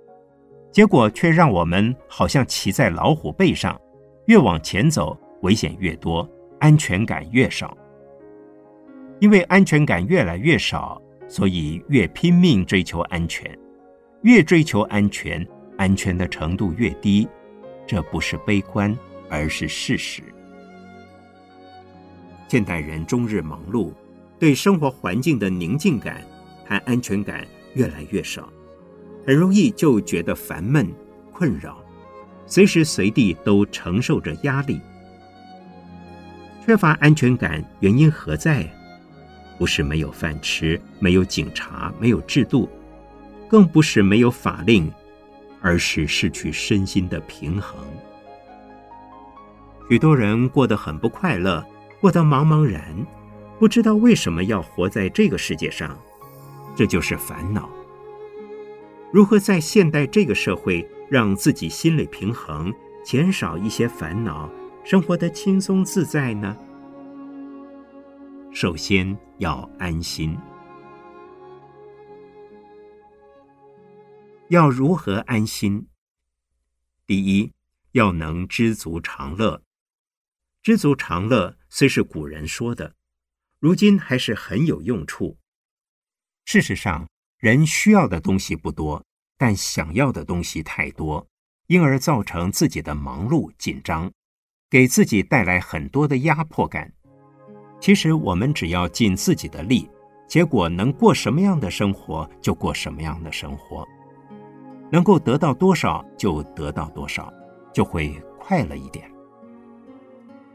[0.70, 3.80] 结果却让我们好像骑在老虎背上，
[4.26, 6.28] 越往前走危险越多，
[6.60, 7.76] 安全感越少。
[9.18, 11.00] 因为安全感越来越少。
[11.28, 13.56] 所以越拼命追求安全，
[14.22, 15.46] 越追求安全，
[15.78, 17.28] 安全的程度越低。
[17.86, 20.24] 这不是悲观，而是事实。
[22.50, 23.92] 现代人终日忙碌，
[24.36, 26.20] 对生活环境的宁静感
[26.66, 28.48] 和安全感越来越少，
[29.24, 30.92] 很容易就觉得烦闷、
[31.30, 31.78] 困扰，
[32.46, 34.80] 随时随地都承受着压力。
[36.66, 38.68] 缺乏安全感，原因何在？
[39.56, 42.68] 不是没有饭吃，没有警察，没有制度，
[43.48, 44.92] 更不是没有法令，
[45.60, 47.78] 而是失去身心的平衡。
[49.88, 51.64] 许多人过得很不快乐，
[52.00, 52.82] 过得茫茫然，
[53.58, 55.98] 不知道为什么要活在这个世界上，
[56.74, 57.68] 这就是烦恼。
[59.12, 62.72] 如何在现代这个社会让自己心理平衡，
[63.04, 64.48] 减少一些烦恼，
[64.82, 66.56] 生活的轻松自在呢？
[68.50, 70.36] 首先要安心。
[74.48, 75.86] 要如何安心？
[77.06, 77.52] 第一，
[77.92, 79.62] 要能知足常乐。
[80.62, 82.94] 知足常乐虽是古人说的，
[83.60, 85.38] 如今还是很有用处。
[86.44, 89.02] 事实上，人需要的东西不多，
[89.38, 91.26] 但想要的东西太多，
[91.68, 94.12] 因而造成自己的忙碌紧张，
[94.68, 96.92] 给自己带来很多的压迫感。
[97.80, 99.88] 其实我们只要尽自己的力，
[100.28, 103.88] 结果能过什么样的生活就过什么样的生活，
[104.92, 107.32] 能够得到多少就得到多少，
[107.72, 109.09] 就会快乐一点。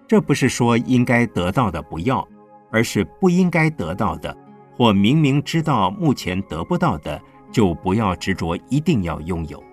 [0.07, 2.27] 这不是说应该得到的不要，
[2.71, 4.35] 而是不应该得到的，
[4.77, 9.63] 或明明知道目前得不到的，就不要执着一定要拥有。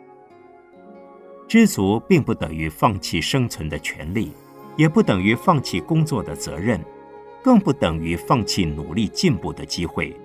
[1.49, 4.33] 知足并不等于放弃生存的权利，
[4.77, 6.81] 也不等于放弃工作的责任。
[7.45, 10.16] 更不等于放弃努力进步的机会，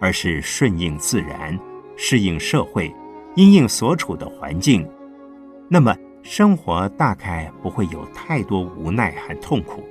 [0.00, 1.56] 而是顺应自然，
[1.94, 2.92] 适应社会，
[3.36, 4.84] 因应所处的环境，
[5.70, 5.96] 那么
[6.28, 9.86] 生活大概不会有太多无奈和痛苦。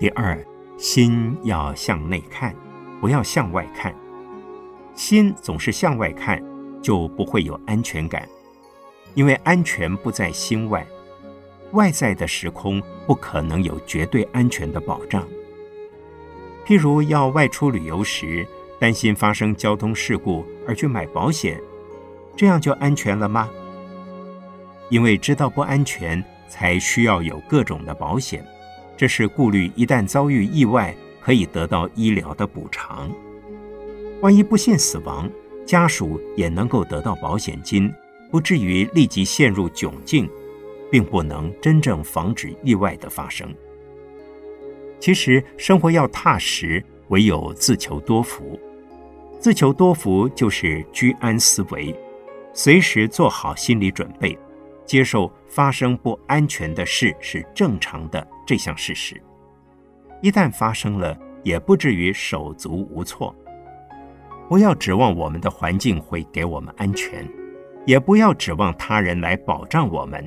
[0.00, 0.42] 第二，
[0.78, 2.54] 心要向内看，
[2.98, 3.94] 不要向外看。
[4.94, 6.42] 心总是向外看，
[6.80, 8.26] 就不会有安全感，
[9.12, 10.84] 因为安全不在心外。
[11.72, 15.28] 外在的时空不可能有绝对安全的保障。
[16.64, 18.48] 譬如要外出旅游时，
[18.80, 21.60] 担心发生交通事故而去买保险，
[22.34, 23.50] 这样就安全了吗？
[24.90, 28.44] 因为知道不安全，才需要有各种的保险，
[28.96, 33.10] 这是顾虑一旦遭遇意外，可以得到医疗的补偿。
[34.20, 35.30] 万一不幸死亡，
[35.66, 37.92] 家属也能够得到保险金，
[38.30, 40.28] 不至于立即陷入窘境。
[40.90, 43.46] 并不能真正防止意外的发生。
[44.98, 48.58] 其实，生活要踏实，唯有自求多福。
[49.38, 51.94] 自求多福就是居安思危，
[52.52, 54.36] 随时做好心理准备，
[54.88, 59.22] 接受发生不安全的事是正常的这项事实。
[60.22, 63.32] 一旦发生了，也不至于手足无措。
[64.48, 67.28] 不要指望我们的环境会给我们安全，
[67.84, 70.26] 也不要指望他人来保障我们。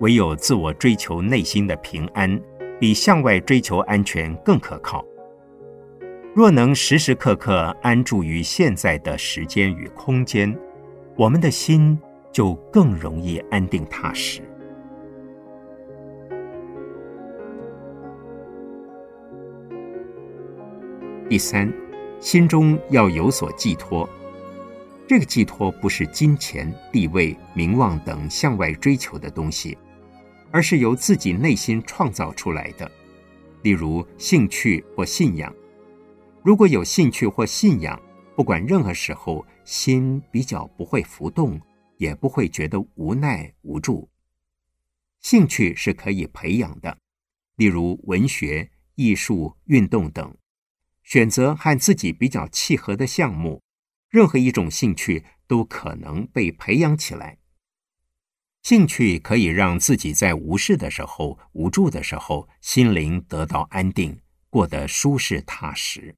[0.00, 2.38] 唯有自我追求内心的平安，
[2.78, 5.02] 比向外追求安全更可靠。
[6.34, 10.54] 若能时时刻刻安住于现在的时间与空间，
[11.16, 11.98] 我们的心
[12.32, 14.42] 就更容易安定踏实。
[21.28, 21.72] 第三，
[22.18, 24.08] 心中要有所寄托。
[25.06, 29.78] 这个寄托不是金钱、地位、名望等向外追求的东西。
[30.54, 32.86] 而是由自己内心创造出来的，
[33.62, 35.50] 例如兴趣或信仰。
[36.42, 37.98] 如果有兴趣或信仰，
[38.36, 41.58] 不管任何时候，心比较不会浮动，
[42.02, 44.10] 也不会觉得无奈无助。
[45.20, 46.98] 兴趣是可以培养的，
[47.54, 50.36] 例如文学、艺术、运动等，
[51.04, 53.62] 选择和自己比较契合的项目，
[54.08, 57.38] 任何一种兴趣都可能被培养起来。
[58.64, 66.16] 兴趣可以让自己在无事的时候、无助的时候，心灵得到安定，过得舒适踏实。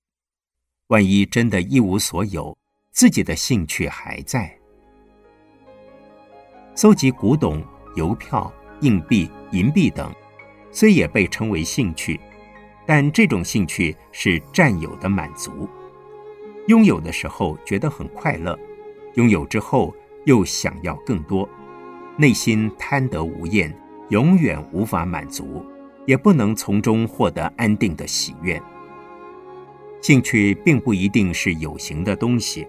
[0.86, 2.56] 万一真的一无所有，
[2.90, 4.63] 自己的兴趣还在。
[6.76, 7.62] 搜集古董、
[7.94, 10.12] 邮票、硬币、银币等，
[10.72, 12.18] 虽也被称为兴趣，
[12.84, 15.68] 但这种兴趣是占有的满足。
[16.66, 18.58] 拥有的时候觉得很快乐，
[19.14, 19.94] 拥有之后
[20.24, 21.48] 又想要更多。
[22.16, 23.72] 内心贪得无厌，
[24.08, 25.64] 永远无法满足，
[26.06, 28.60] 也不能从中获得安定的喜悦。
[30.00, 32.66] 兴趣并不一定是有形的东西，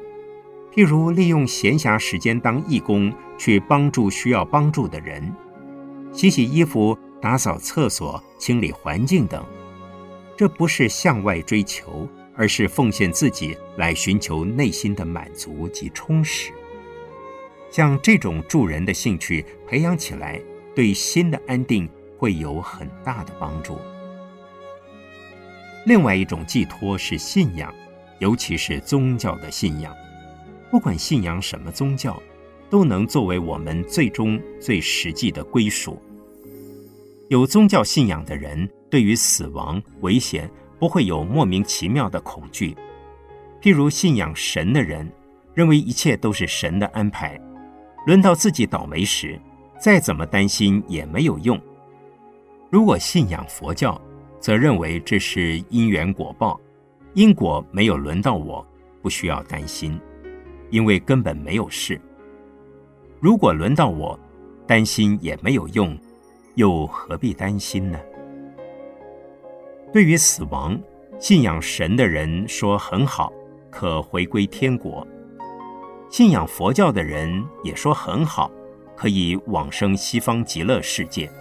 [0.75, 5.33] 譬如利用闲暇时间当义工，去帮助需要帮助的人，
[6.11, 9.41] 洗洗衣服、打扫厕所、清理环境等。
[10.35, 12.05] 这不是向外追求，
[12.35, 16.51] 而是奉献自己来寻求内心的满足及充实。
[17.71, 20.41] 像这种助人的兴趣培养起来，
[20.75, 23.77] 对心的安定会有很大的帮助。
[25.85, 27.73] 另外一种寄托是信仰，
[28.19, 29.95] 尤其是宗教的信仰。
[30.71, 32.21] 不管信仰什么宗教，
[32.69, 36.01] 都能作为我们最终最实际的归属。
[37.29, 42.75] 有宗教信仰的人，对于死亡危险不会有莫名其妙的恐惧。
[43.61, 45.11] 譬如信仰神的人，
[45.53, 47.39] 认为一切都是神的安排。
[48.05, 49.39] 轮到自己倒霉时，
[49.79, 51.59] 再怎么担心也没有用。
[52.69, 53.99] 如果信仰佛教，
[54.39, 56.59] 则认为这是因缘果报，
[57.15, 58.63] 因果没有轮到我，
[59.01, 59.99] 不需要担心，
[60.75, 61.97] 因为根本没有事。
[63.21, 64.19] 如果轮到我，
[64.67, 65.97] 担心也没有用，
[66.55, 67.97] 又何必担心呢？
[69.93, 70.77] 对于死亡，
[71.17, 73.31] 信仰神的人说很好，
[73.71, 75.07] 可回归天国。
[76.09, 78.51] 信仰佛教的人也说很好，
[78.97, 81.31] 可以往生西方极乐世界。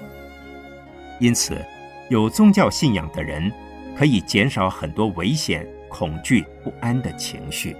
[1.19, 1.61] 因此，
[2.09, 3.51] 有宗教信仰的人
[3.99, 7.75] 可以减少很多危险、恐惧、不安的情绪。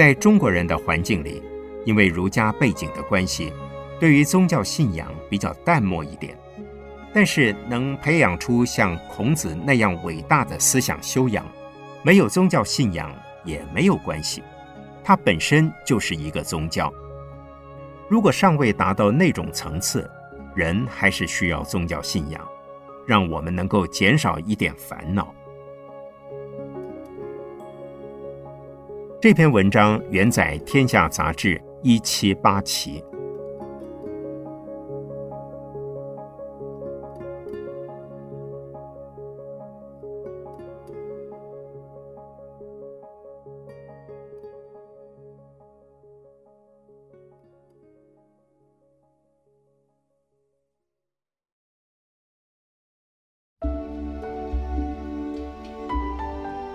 [0.00, 1.42] 在中国人的环境里，
[1.84, 3.52] 因为儒家背景的关系，
[3.98, 6.34] 对于宗教信仰比较淡漠一点。
[7.12, 11.44] 但是，能培养出像孔子那样伟大的思想修养，
[12.02, 13.14] 没有宗教信仰。
[13.44, 14.42] 也没有关系，
[15.04, 16.90] 它本身就是一个宗教。
[18.08, 20.10] 如果尚未达到那种层次，
[20.54, 22.40] 人还是需要宗教信仰，
[23.06, 25.34] 让我们能够减少一点烦恼。
[29.22, 33.04] 这篇文章原载《天下杂志》一七八期。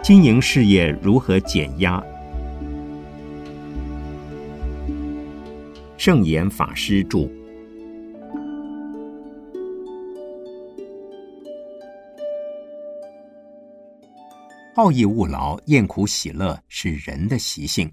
[0.04, 2.15] 经营事业如何减压？
[6.06, 7.28] 正言法师著。
[14.76, 17.92] 好逸恶劳、厌苦喜乐是人的习性，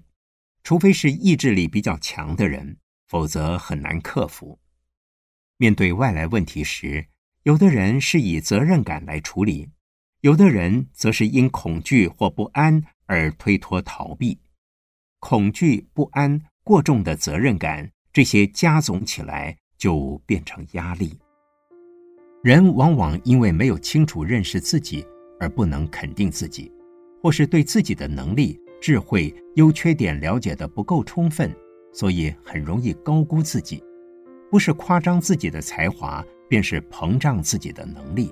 [0.63, 4.59] 除非是意志力比较强的人，否则很难克服。
[5.57, 7.03] 面对外来问题时，
[7.41, 9.67] 有的人是以责任感来处理。
[10.21, 14.39] 有的人则是因恐惧或不安而推脱逃避，
[15.17, 21.17] 恐惧、不安、过重的责任感，这些加总起来就变成压力。
[22.43, 25.03] 人往往因为没有清楚认识自己
[25.39, 26.71] 而不能肯定自己，
[27.23, 31.51] 或是对自己的能力、智慧、优缺点了解的不够充分，
[31.91, 33.83] 所以很容易高估自己，
[34.51, 38.31] 不是夸张自己的才华，便是膨胀自己的能力。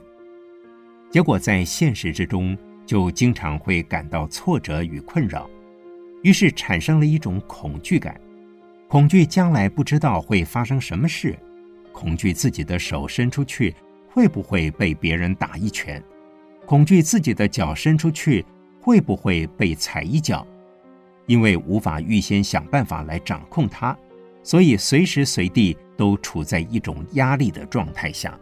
[1.09, 2.55] 结果在现实之中，
[2.85, 5.49] 就经常会感到挫折与困扰，
[6.21, 8.19] 于是产生了一种恐惧感，
[8.91, 11.33] 恐惧将来不知道会发生什么事，
[11.93, 13.73] 恐惧自己的手伸出去
[14.09, 16.03] 会不会被别人打一拳，
[16.65, 18.45] 恐惧自己的脚伸出去
[18.81, 20.45] 会不会被踩一脚，
[21.25, 23.97] 因为无法预先想办法来掌控它，
[24.43, 28.37] 所以随时随地都处在一种压力的状态下。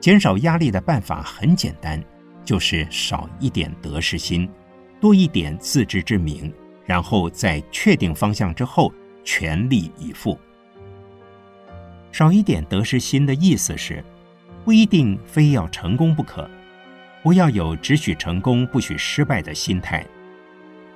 [0.00, 2.02] 减少压力的办法很简单，
[2.44, 4.50] 就是少一点得失心，
[5.00, 6.52] 多一点自知之明，
[6.88, 8.90] 然后在确定方向之后
[9.22, 10.38] 全力以赴。
[12.10, 14.02] 少一点得失心的意思是，
[14.64, 16.48] 不一定非要成功不可，
[17.22, 20.02] 不要有只许成功不许失败的心态。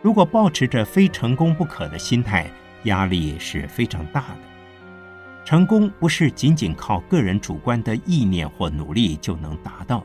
[0.01, 2.51] 如果保持着非成功不可的心态，
[2.85, 5.45] 压力是非常大的。
[5.45, 10.03] 成功不是仅仅靠个人主观的意念或努力就能达到，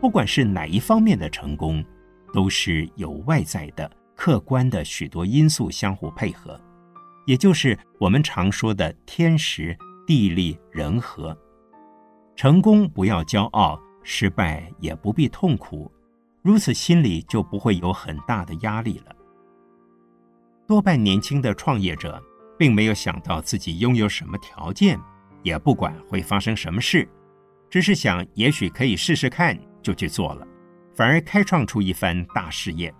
[0.00, 1.84] 不管是哪一方面的成功，
[2.32, 6.60] 都是有外在的、客观的许多因素相互配合，
[7.26, 11.36] 也就是我们常说的天时、地利、人和。
[12.34, 15.92] 成功不要骄傲，失败也不必痛苦，
[16.42, 19.14] 如此心里就不会有很大的压力了。
[20.66, 22.20] 多半年轻的创业者。
[22.58, 24.98] 并没有想到自己拥有什么条件，
[25.42, 27.06] 也不管会发生什么事，
[27.68, 30.46] 只是想也许可以试试看，就去做了，
[30.94, 32.90] 反而开创出一番大事业。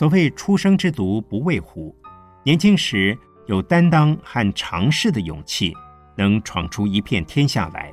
[0.00, 1.94] 所谓“初生之犊不畏虎”，
[2.42, 5.76] 年轻时有担当和尝试的勇气，
[6.16, 7.92] 能闯出一片天下来；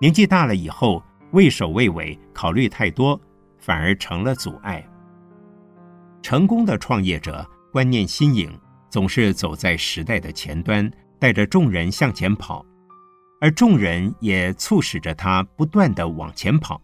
[0.00, 1.02] 年纪大了以后，
[1.32, 3.20] 畏首畏尾，考虑太多，
[3.58, 4.82] 反而成了阻碍。
[6.22, 8.50] 成功的创业者观念新颖。
[8.88, 12.64] 总是走在时代的前端，带着众人向前跑，
[13.42, 16.80] 而众人也促使着他不断的往前跑。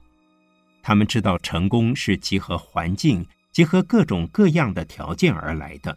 [0.82, 3.26] 他们知道成功是集合环境、
[3.57, 5.96] 结合各种各样的条件而来的，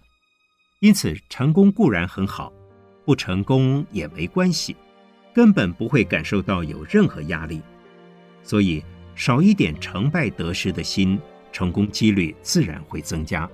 [0.79, 2.53] 因此成功固然很好，
[3.03, 4.77] 不成功也没关系，
[5.33, 7.61] 根本不会感受到有任何压力。
[8.43, 8.81] 所以
[9.13, 11.19] 少一点成败得失的心，
[11.51, 13.45] 成功几率自然会增加。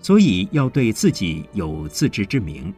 [0.00, 2.72] 所以要对自己有自知之明，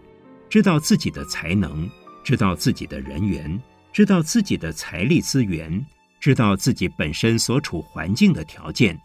[0.48, 1.86] 知道自己的才能，
[2.24, 3.62] 知道自己的人缘，
[3.92, 5.84] 知道自己的财力资源，
[6.24, 8.98] 知道自己本身所处环境的条件，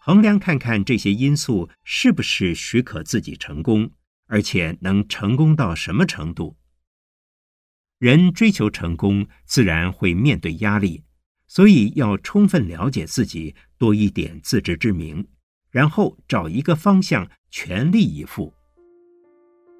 [0.00, 3.88] 衡量看看这些因素是不是许可自己成功，
[4.26, 6.56] 而且能成功到什么程度。
[8.00, 11.04] 人追求成功，自然会面对压力，
[11.46, 15.24] 所以要充分了解自己，多一点自知之明。
[15.70, 18.52] 然后找一个方向，全力以赴。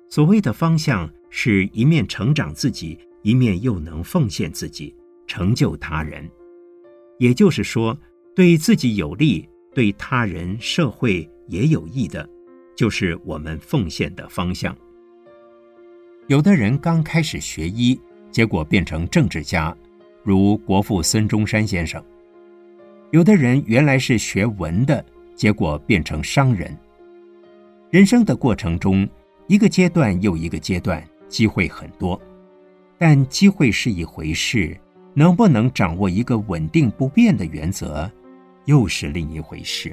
[0.09, 4.95] 所谓的方向，是一面成长自己，一面又能奉献自己，
[5.27, 6.31] 成就他人。
[7.19, 7.97] 也就是说，
[8.35, 12.29] 对自己有利，对他人、社会也有益的，
[12.77, 14.77] 就是我们奉献的方向。
[16.27, 18.01] 有的人刚开始学医，
[18.31, 19.77] 结果变成政治家，
[20.23, 22.03] 如国父孙中山先生；
[23.11, 25.05] 有的人原来是学文的。
[25.39, 26.77] 结果变成商人。
[27.91, 29.09] 人生的过程中，
[29.47, 32.21] 一个阶段又一个阶段，机会很多，
[32.99, 34.77] 但机会是一回事，
[35.19, 38.09] 能不能掌握一个稳定不变的原则，
[38.67, 39.93] 又是另一回事。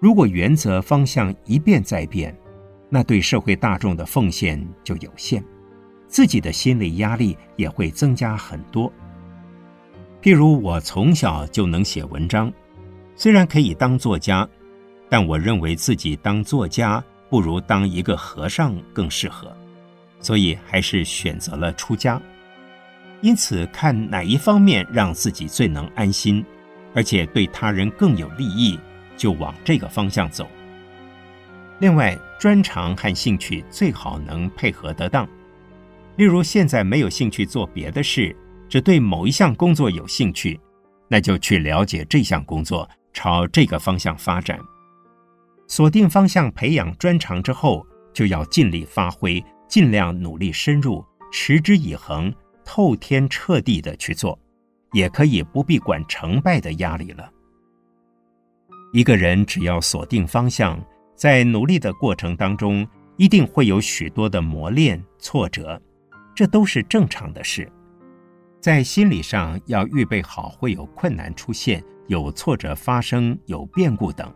[0.00, 2.36] 如果原则方向一变再变，
[2.88, 5.40] 那对社会大众的奉献就有限，
[6.08, 8.92] 自己的心理压力也会增加很多。
[10.20, 12.52] 譬如我从小就能写文章。
[13.14, 14.48] 虽然可以当作家，
[15.08, 17.00] 但我认为自己当作家
[17.30, 19.56] 不如当一个和尚更适合，
[20.18, 22.20] 所以还是选择了出家。
[23.20, 26.44] 因此，看哪一方面让自己最能安心，
[26.94, 28.78] 而且对他人更有利益，
[29.16, 30.48] 就往这个方向走。
[31.80, 35.28] 另外，专长和兴趣最好能配合得当。
[36.16, 38.34] 例如，现在没有兴趣做别的事，
[38.68, 40.60] 只对某一项工作有兴趣，
[41.08, 42.88] 那就去了解这项工作。
[43.14, 44.60] 朝这个方向发展，
[45.66, 52.32] 锁定方向，培养专长之后，就要尽力发挥，尽量努力深入，持之以恒，
[52.70, 54.38] 透天彻地的去做，
[54.92, 57.26] 也可以不必管成败的压力了。
[58.92, 60.78] 一个人只要锁定方向，
[61.16, 65.80] 在努力的过程当中，一定会有许多的磨练、挫折，
[66.34, 67.66] 这都是正常的事。
[68.60, 71.82] 在心理上要预备好，会有困难出现。
[72.06, 74.30] 有挫折发生，有变故等。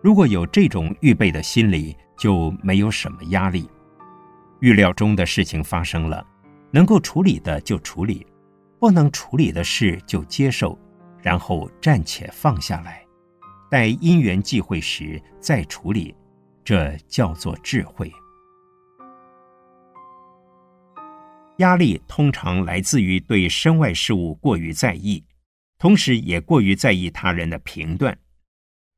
[0.00, 3.68] 如果有这种预备的心理，就没有什么压力。
[4.60, 6.24] 预料中的事情发生了，
[6.72, 8.26] 能够处理的就处理，
[8.80, 10.78] 不能处理的事就接受，
[11.20, 13.04] 然后暂且放下来，
[13.70, 16.14] 待因缘际会时再处理。
[16.64, 18.10] 这叫做智慧。
[21.58, 25.24] 压力通常来自于对身外事物过于在意。
[25.78, 28.16] 同时，也过于在意他人的评断。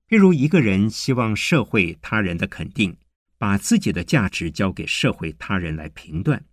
[0.09, 2.95] 譬如，一个人希望社会他人的肯定，
[3.39, 6.45] 把自己的价值交给社会他人来评断。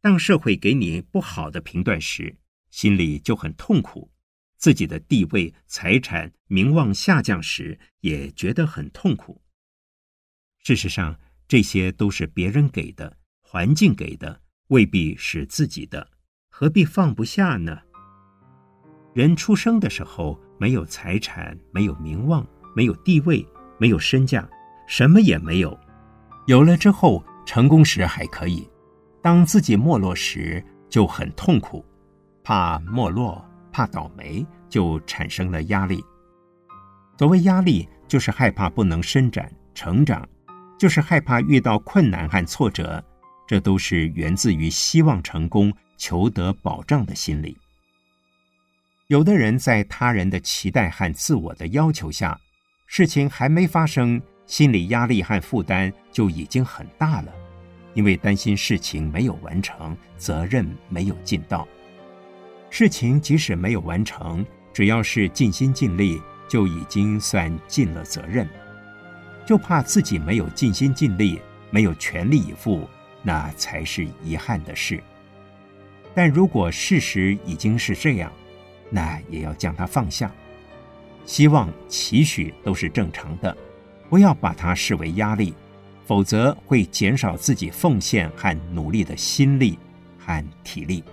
[0.00, 2.36] 当社会给你不好的评断时，
[2.70, 4.10] 心里就很痛苦；
[4.56, 9.42] 自己的地位、财产、名望下降时，也觉得很痛苦。
[10.62, 16.10] 事实上，这些都是别人给的，环境给的，未必是自己的，
[16.50, 17.80] 何必放不下呢？
[19.14, 22.46] 人出生的时候没有财产，没有名望，
[22.76, 23.44] 没有地位，
[23.78, 24.48] 没有身价，
[24.86, 25.76] 什么也没有。
[26.46, 28.68] 有了之后，成功时还可以；
[29.28, 31.84] 当自己没落时，就很痛苦，
[32.42, 36.02] 怕没落，怕倒霉，就产生了压力。
[37.18, 40.26] 所谓压力，就是害怕不能伸展成长，
[40.78, 43.04] 就是害怕遇到困难和挫折。
[43.46, 47.54] 这都是源自于希望成功、求得保障的心理。
[49.08, 52.40] 有的人在他人的期待和自我的要求下，
[52.86, 57.30] 事情还没发生，心理压力和负担就已经很大了，
[57.98, 61.66] 因为担心事情没有完成，责任没有尽到。
[62.70, 68.48] 事情即使没有完成，只要是尽心尽力，就已经算尽了责任。
[69.44, 71.40] 就怕自己没有尽心尽力，
[71.70, 72.88] 没有全力以赴。
[73.20, 75.02] 那才是遗憾的事。
[76.14, 78.30] 但如果事实已经是这样，
[78.90, 80.30] 那也要将它放下。
[81.26, 83.56] 希望、期许都是正常的，
[84.08, 85.52] 不要把它视为压力，
[86.08, 89.78] 否则会减少自己奉献和努力的心力
[90.18, 91.04] 和体力。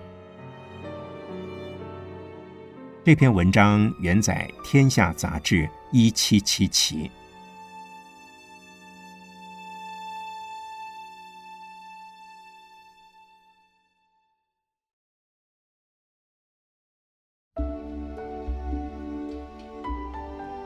[3.04, 7.12] 这篇文章原载《天下杂志》一七七期。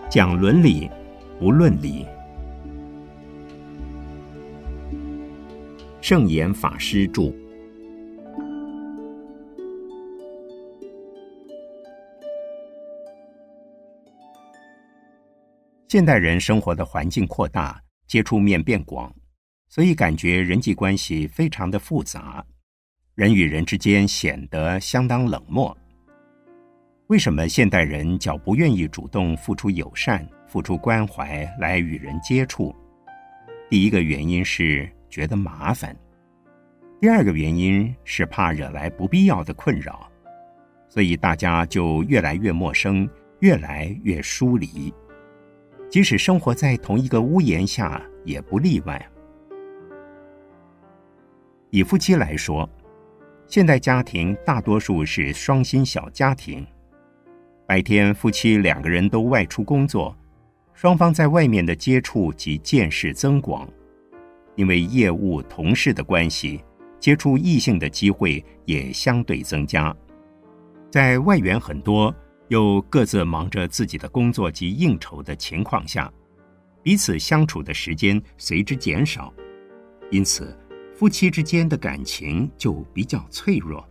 [0.08, 0.88] 讲伦理，
[1.40, 2.06] 不论理。
[6.10, 7.32] 正言法师著。
[15.88, 19.14] 现代人生活的环境扩大，接触面变广，
[19.68, 22.44] 所以感觉人际关系非常的复杂，
[23.14, 25.78] 人与人之间显得相当冷漠。
[27.10, 32.76] 为什么现代人较不愿意主动付出友善、付出关怀来与人接触？
[33.70, 35.96] 第一个原因是觉得麻烦，
[37.00, 40.10] 第二个原因是怕惹来不必要的困扰，
[40.88, 44.94] 所以大家就越来越陌生，越来越疏离。
[45.90, 49.04] 即使生活在同一个屋檐下，也不例外。
[51.72, 52.70] 以夫妻来说，
[53.48, 56.66] 现代家庭大多数是双薪小家庭。
[57.66, 60.16] 白天，夫妻两个人都外出工作，
[60.74, 63.68] 双方在外面的接触及见识增广，
[64.60, 66.62] 因为业务同事的关系，
[67.00, 69.96] 接触异性的机会也相对增加。
[70.92, 72.14] 在外援很多，
[72.50, 76.12] 又各自忙着自己的工作及应酬的情况下，
[76.84, 79.34] 彼此相处的时间随之减少，
[80.12, 80.54] 因此
[80.94, 83.82] 夫妻之间的感情就比较脆弱，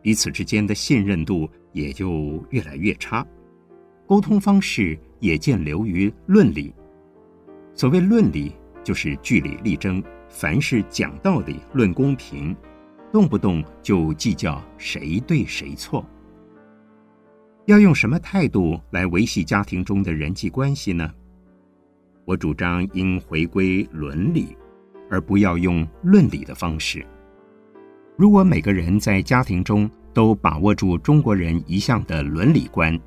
[0.00, 1.46] 彼此之间的信任度。
[1.74, 3.24] 也就越来越差，
[4.06, 6.74] 沟通方式也渐流于论理。
[7.74, 8.52] 所谓论理，
[8.88, 12.56] 就是据理力争，凡事讲道理、论公平，
[13.12, 16.02] 动不动就计较谁对谁错。
[17.66, 21.12] 要用什么态度来维系家庭中的人际关系呢？
[22.24, 24.56] 我主张应回归伦理，
[25.10, 27.04] 而不要用论理的方式。
[28.16, 32.98] 如果每个人在家庭中，都把握住中国人一向的伦理观：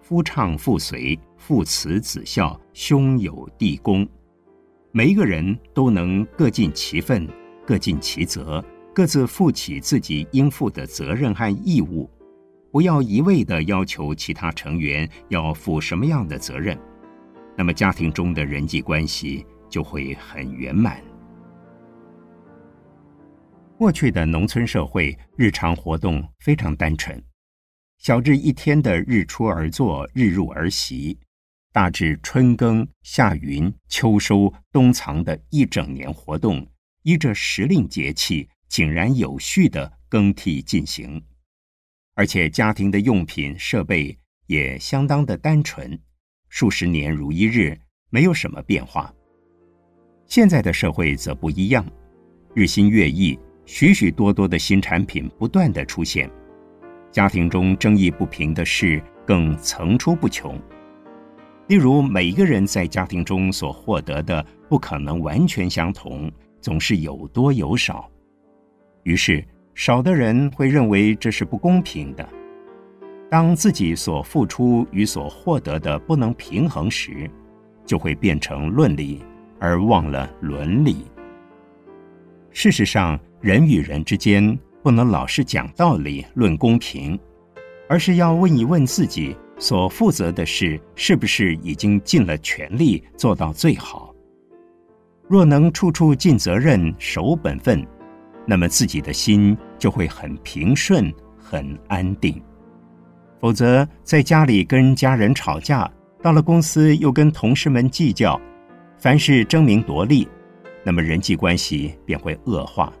[0.00, 4.08] 夫唱妇随，父慈子孝，兄友弟恭。
[4.96, 7.28] 每一个人都能各尽其分，
[7.66, 8.64] 各尽其责，
[8.94, 12.08] 各自负起自己应负的责任和义务。
[12.70, 16.78] 不要一味的要求其他成员要负什么样的责任，
[17.56, 21.02] 那么家庭中的人际关系就会很圆满。
[23.76, 27.20] 过去的农村社会，日常活动非常单纯，
[27.98, 31.18] 小至一天的日出而作，日入而息，
[31.74, 36.64] 大致春耕、夏耘、秋收、冬藏的一整年活动，
[37.02, 41.20] 依着时令节气，井然有序的更替进行。
[42.14, 44.16] 而且家庭的用品设备
[44.46, 46.00] 也相当的单纯，
[46.48, 47.76] 数十年如一日，
[48.08, 49.12] 没有什么变化。
[50.28, 51.84] 现在的社会则不一样，
[52.54, 53.36] 日新月异。
[53.66, 56.30] 许许多多的新产品不断的出现，
[57.10, 60.56] 家庭中争议不平的事更层出不穷。
[61.66, 68.08] 例如，每一个人在家庭中所获得的不可能完全相同，总是有多有少。
[69.04, 69.42] 于是，
[69.74, 72.28] 少的人会认为这是不公平的。
[73.30, 77.28] 当自己所付出与所获得的不能平衡时，
[77.86, 79.22] 就会变成论理，
[79.58, 81.06] 而忘了伦理。
[82.50, 87.18] 事实上，人与人之间不能老是讲道理、论公平，
[87.88, 94.14] 而是要问一问自己所负责的事是不是已经尽了全力做到最好。
[95.28, 97.86] 若能处处尽责任、守本分，
[98.46, 102.42] 那么自己的心就会很平顺、很安定。
[103.40, 105.90] 否则，在家里跟家人吵架，
[106.22, 108.40] 到了公司又跟同事们计较，
[108.98, 110.28] 凡事争名夺利，
[110.84, 112.92] 那么人际关系便会恶化。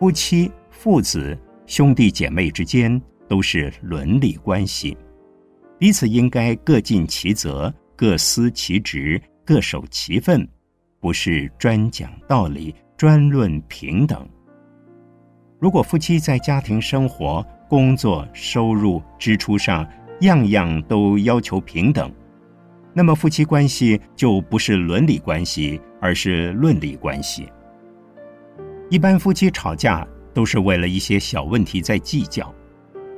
[0.00, 4.96] 夫妻、父子、兄弟姐妹之间都是伦理关系，
[5.82, 10.46] 彼此应该各尽其责、各司其职、各守其分。
[11.00, 14.24] 不是专讲道理、专论平等。
[15.58, 19.84] 如果夫妻在家庭生活、工作、收入、支出上
[20.20, 22.14] 样样都要求平等，
[22.94, 27.48] 那么夫妻关系就不是伦理关系，而是论理关系。
[28.88, 32.54] 一般夫妻吵架都是为了一些小问题在计较，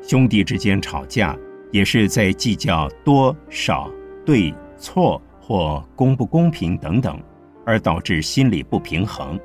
[0.00, 1.36] 兄弟之间吵架
[1.74, 3.90] 也是在计较多少、
[4.24, 7.20] 对错或公不公平等等。
[7.66, 9.40] 而导致心理不平衡，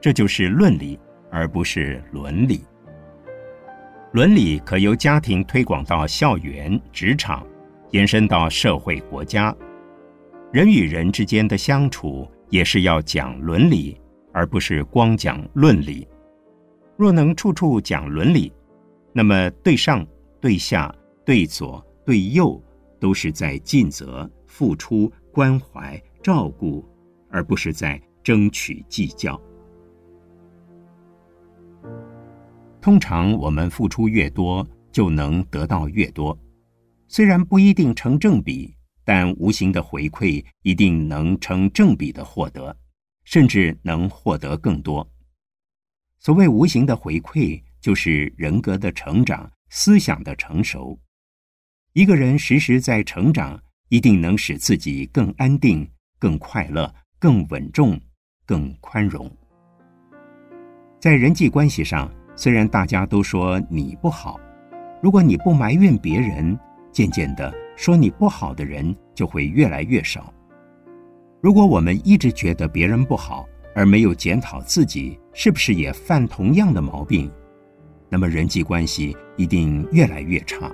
[0.00, 0.96] 这就是论理，
[1.32, 2.64] 而不是伦理。
[4.12, 7.44] 伦理可由家庭推广到校园、职场，
[7.90, 9.54] 延伸到社会、国家。
[10.52, 14.00] 人与人之间的相处也是要讲伦理，
[14.32, 16.06] 而不是光讲论理。
[16.96, 18.52] 若能处处讲伦理，
[19.12, 20.06] 那么对上、
[20.40, 20.94] 对下、
[21.30, 22.60] 对左、对右，
[22.98, 26.84] 都是在尽责、付出、关怀、照顾。
[27.32, 29.40] 而不是在争取计较。
[32.80, 36.36] 通常我们付出越多，就能得到越多，
[37.06, 38.74] 虽然不一定成正比，
[39.04, 42.76] 但无形的回馈一定能成正比的获得，
[43.22, 45.08] 甚至能获得更多。
[46.18, 50.98] 所谓无形的回馈，就是人格的成长、思想的成熟。
[51.92, 55.88] 一个人时时在成长，一定能使自己更安定、
[56.18, 56.92] 更快乐。
[57.22, 58.00] 更稳重，
[58.46, 59.30] 更宽容。
[60.98, 64.40] 在人际关系上，虽然大家都说你不好，
[65.02, 66.58] 如果你不埋怨别人，
[66.90, 70.32] 渐渐的说你不好的人就会越来越少。
[71.42, 77.30] 如果我们一直觉得别人不好，而没有检讨自己是不是也犯同样的毛病，
[78.08, 80.72] 那么人际关系一定越来越差。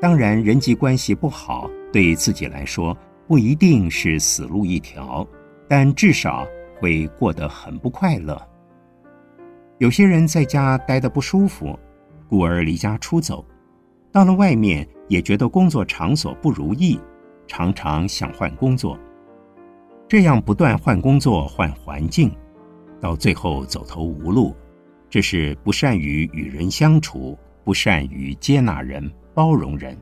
[0.00, 2.96] 当然，人际关系不好，对自己来说。
[3.26, 5.26] 不一定是死路一条，
[5.68, 6.48] 但至少
[6.80, 8.40] 会过得很不快乐。
[9.76, 11.78] 有些人在家待得不舒服，
[12.26, 13.44] 故而离家出走，
[14.10, 16.98] 到了外面也觉得工作场所不如意，
[17.46, 18.98] 常常想换工作。
[20.08, 22.34] 这样不断换工作、换环境，
[22.98, 24.56] 到最后走投无路，
[25.10, 29.96] 这是不善于与人相处，不善于接纳人、包容人。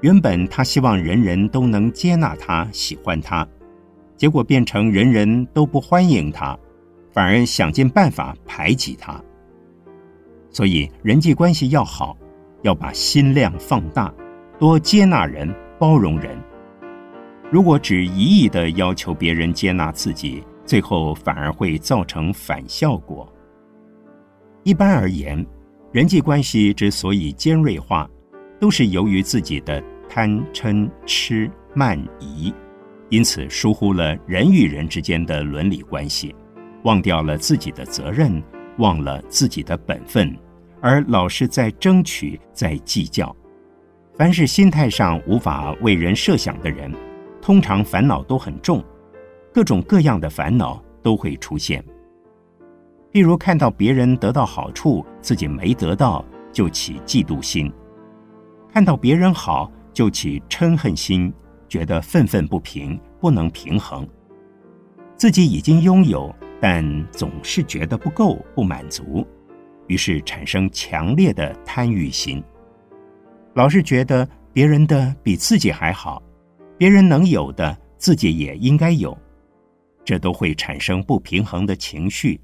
[0.00, 3.46] 原本他希望人人都能接纳他、喜欢他，
[4.16, 6.58] 结果变成人人都不欢迎他，
[7.12, 9.22] 反而想尽办法排挤他。
[10.50, 12.18] 所以人际关系要好，
[12.62, 14.12] 要把心量放大，
[14.58, 16.36] 多接纳人、包容人。
[17.52, 23.32] 如果只一意的要求别人接纳自己，最后反而会造成反效果。
[24.64, 25.46] 一般而言，
[25.92, 28.08] 人际关系之所以尖锐化。
[28.60, 32.52] 都是由于自己的贪嗔痴慢疑，
[33.08, 36.34] 因此疏忽了人与人之间的伦理关系，
[36.82, 38.42] 忘掉了自己的责任，
[38.78, 40.36] 忘了自己的本分，
[40.80, 43.32] 而老是在争取，在计较。
[44.16, 46.92] 凡是心态上无法为人设想的人，
[47.40, 48.84] 通常烦恼都很重，
[49.54, 51.80] 各种各样的烦恼都会出现。
[53.12, 57.72] 譬如看到别人得到好处，自己没得到，就起嫉妒心。
[58.70, 61.32] 看到别人好就起嗔恨心，
[61.68, 64.06] 觉得愤愤不平，不能平衡。
[65.16, 69.26] 自己已经拥有，但总是觉得不够、不满足，
[69.86, 72.42] 于是产生强烈的贪欲心。
[73.54, 76.22] 老是觉得别人的比自己还好，
[76.76, 79.16] 别人能有的自己也应该有，
[80.04, 82.40] 这都会产生不平衡的情绪，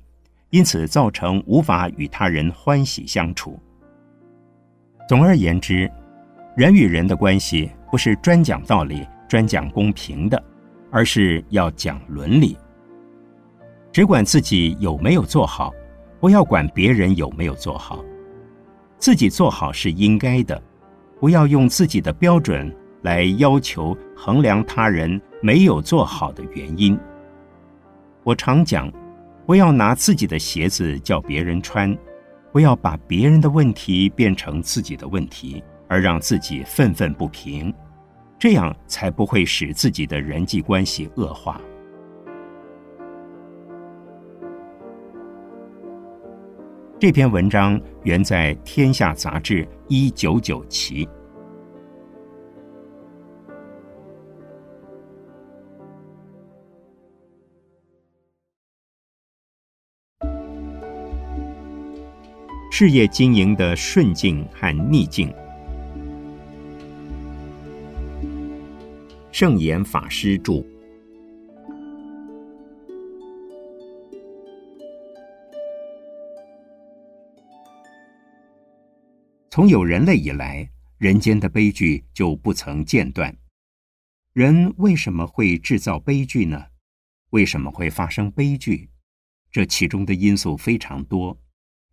[0.55, 3.59] 因此造成无法与他人欢喜相处。
[5.09, 5.91] 总而言之。
[6.57, 10.41] 人与人的关系不是专讲道理、专讲公平的，
[10.93, 12.57] 而是要讲伦理。
[13.91, 15.75] 只管自己有没有做好，
[16.21, 18.05] 不要管别人有没有做好。
[18.97, 20.63] 自己做好是应该的，
[21.19, 26.97] 不要用自己的标准来要求衡量他人没有做好的原因。
[28.23, 28.89] 我常讲，
[29.47, 31.95] 不要拿自己的鞋子叫别人穿，
[32.51, 37.73] 不要把别人的问题变成自己的问题，而让自己愤愤不平，
[38.39, 41.61] 这样才不会使自己的人际关系恶化。
[46.99, 51.07] 这篇文章原在《天下》杂志一九九期。
[62.77, 65.33] 事业经营的顺境和逆境。
[69.31, 70.55] 圣严法师著。
[79.49, 80.69] 从有人类以来，
[80.99, 83.33] 人间的悲剧就不曾间断。
[84.33, 86.61] 人为什么会制造悲剧呢？
[87.31, 88.91] 为什么会发生悲剧？
[89.53, 91.39] 这其中的因素非常多。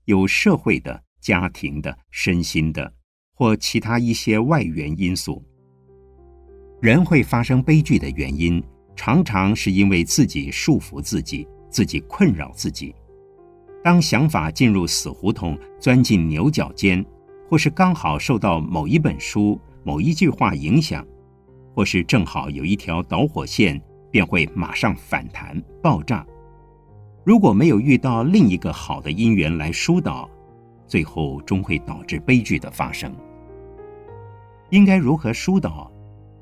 [0.06, 2.94] 有社会的、家庭的、身心的，
[3.34, 5.44] 或其他一些外源因素。
[6.82, 8.64] 人会发生悲剧的原因，
[8.96, 12.96] 常常是因为自己束缚自己，自己困扰自己。
[13.84, 17.06] 当想法进入死胡同，钻进牛角尖，
[17.50, 21.06] 或是刚好受到某一本书、某一句话影响，
[21.76, 26.26] 或是正好有一条导火线，便会马上反弹、爆炸。
[27.24, 30.28] 如果没有遇到另一个好的因缘来疏导，
[30.88, 33.14] 最后终会导致悲剧的发生。
[34.72, 35.92] 应该如何疏导？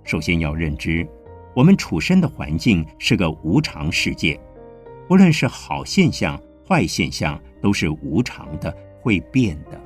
[0.04, 1.06] 首先要认知，
[1.54, 4.40] 我们处身的环境是个无常世界，
[5.08, 9.80] 不论是好现象、坏现象，都是无常的，会变的。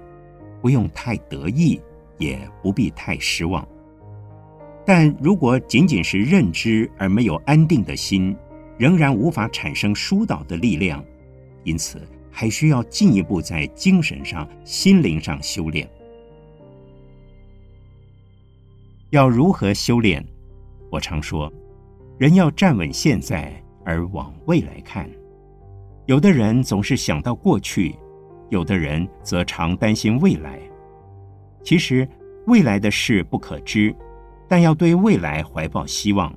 [0.61, 1.81] 不用太得意，
[2.19, 3.67] 也不必太失望。
[4.85, 8.35] 但如果仅仅是认知而没有安定的心，
[8.78, 11.03] 仍然无法产生疏导的力量，
[11.63, 12.01] 因此
[12.32, 15.88] 还需要进一步在精神上、心灵上修炼。
[19.11, 20.26] 要如何修炼？
[20.89, 21.51] 我常说，
[22.17, 23.53] 人要站稳现在，
[23.86, 25.09] 而往未来看。
[26.05, 27.95] 有的人总是想到过去，
[28.49, 30.59] 有的人则常担心未来。
[31.63, 32.07] 其实
[32.47, 33.95] 未来的事不可知，
[34.47, 36.34] 但要对未来怀抱希望。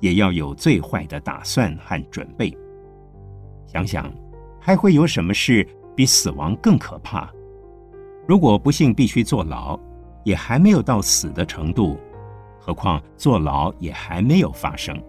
[0.00, 2.56] 也要有最坏的打算和准备。
[3.66, 4.12] 想想，
[4.60, 7.30] 还会有什么事比死亡更可怕？
[8.26, 9.78] 如果不幸必须坐牢，
[10.24, 11.98] 也还没有到死的程度，
[12.58, 15.00] 何况坐牢也还没有发生。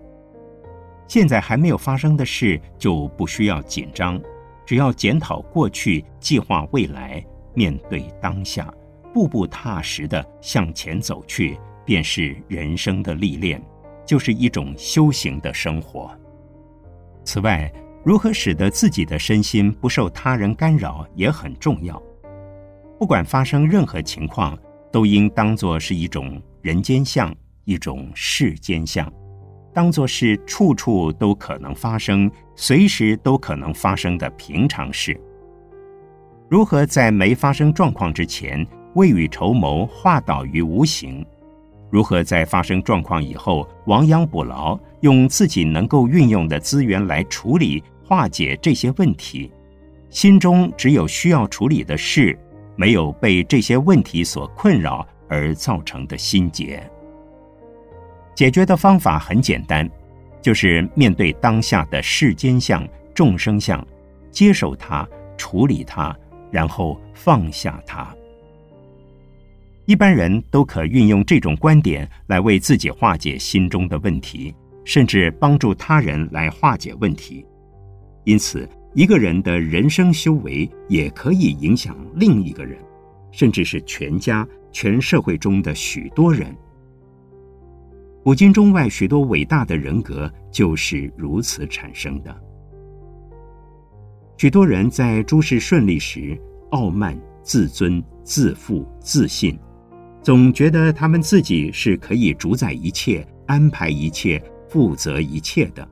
[1.07, 4.21] 现在还没有发生的事，就不需要紧张，
[4.65, 8.71] 只要检讨过去，计划未来，面对当下，
[9.13, 13.61] 步步踏实的向前走去，便是人生的历练。
[14.07, 16.09] 就是一种修行的生活。
[17.23, 17.71] 此外，
[18.03, 22.01] 如何使得自己的身心不受他人干扰也很重要。
[22.97, 24.57] 不管发生任何情况，
[24.91, 27.35] 都应当作是一种人间相，
[27.65, 29.11] 一种世间相，
[29.73, 35.19] 当作是处处都可能发生、随时都可能发生的平常事。
[36.49, 41.23] 如何在没发生状况之前，未雨绸缪，化导于无形？
[41.89, 49.51] 如何在发生状况以后亡羊补牢，用自己能够运用的资源来处理化解这些问题？
[50.09, 52.37] 心中只有需要处理的事，
[52.75, 56.81] 没有被这些问题所困扰而造成的心结。
[58.35, 59.89] 解决的方法很简单，
[60.41, 63.85] 就是面对当下的世间相、众生相，
[64.31, 65.07] 接受它，
[65.37, 66.15] 处理它，
[66.51, 68.15] 然后放下它。
[69.87, 77.45] 一般人都可运用这种观点来为自己化解心中的问题，甚至帮助他人来化解问题。
[78.25, 82.77] 因此，一个人的人生修为也可以影响另一个人，
[83.31, 86.53] 甚至是全家、全社会中的许多人。
[88.25, 92.35] 古今中外许多伟大的人格就是如此产生的。
[94.35, 96.37] 许多人在诸事顺利时，
[96.71, 99.57] 傲慢、自尊、自负、自信。
[100.27, 105.87] 总觉得他们自己是可以主宰一切、安排一切、负责一切的，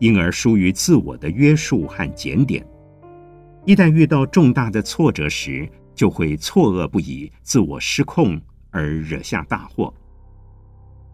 [0.00, 2.66] 因而疏于自我的约束和检点。
[3.64, 8.36] 一旦遇到重大的挫折时，就会错愕不已、自我失控，
[8.70, 9.94] 而惹下大祸。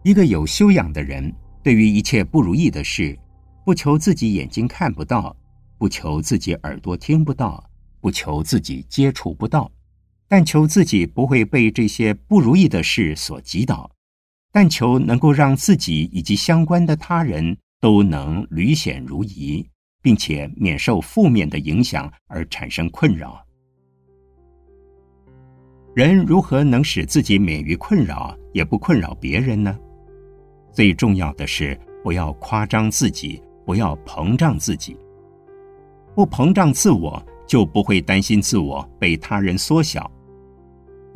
[0.01, 3.15] 一个有修养的人，对于一切不如意的事，
[3.63, 5.37] 不求自己眼睛看不到，
[5.77, 7.63] 不求自己耳朵听不到，
[8.01, 9.71] 不求自己接触不到。
[10.37, 13.89] 但求自己不会被这些不如意的事所击倒，
[14.51, 19.65] 但求能够让自己以及相关的他人都能履险如夷，
[20.01, 23.41] 并且免受负面的影响而产生困扰。
[25.95, 29.79] 人如何能使自己免于困扰，也不困扰别人呢？
[30.73, 34.97] 最重要的是，不要夸张自己，不要膨胀自己。
[36.13, 40.11] 不膨胀自我，就不会担心自我被他人缩小。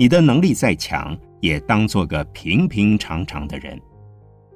[0.01, 3.77] 你的能力再强，也当做个平平常常的人。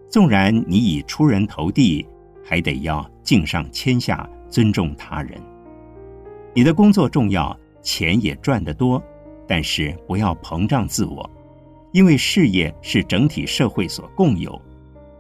[0.10, 2.08] 纵然你已出人头地，
[2.46, 5.38] 还得要敬上谦下，尊重他人。
[6.54, 9.04] 你的工作重要，钱也赚得多，
[9.46, 11.30] 但是不要膨胀自我，
[11.92, 14.58] 因为事业是整体社会所共有。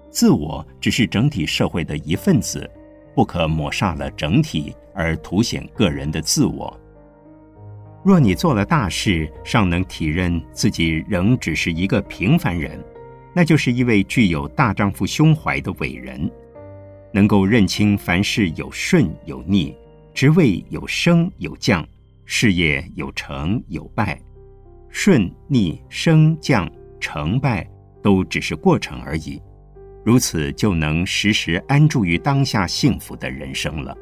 [0.10, 2.66] 自我只是整体社会的一份子，
[3.14, 6.80] 不可抹杀了整体而凸显个人的自我。
[8.04, 12.78] 若你做了大事，尚能体认自己仍只是一个平凡人，
[13.34, 16.30] 那就是一位具有大丈夫胸怀的伟人，
[17.14, 19.74] 能够认清凡事有顺有逆，
[20.14, 21.88] 职位有升有降，
[22.26, 24.20] 事业有成有败，
[24.90, 27.66] 顺逆升降成败
[28.02, 29.42] 都只是过程而已。
[30.04, 33.96] 如此就能时时安住于当下幸福的人生了。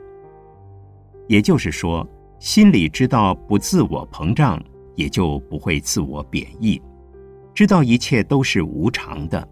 [1.28, 2.06] 也就是说，
[2.42, 4.60] 心里知道不自我膨胀，
[4.96, 6.82] 也就不会自我贬义；
[7.54, 9.48] 知道一切都是无常的，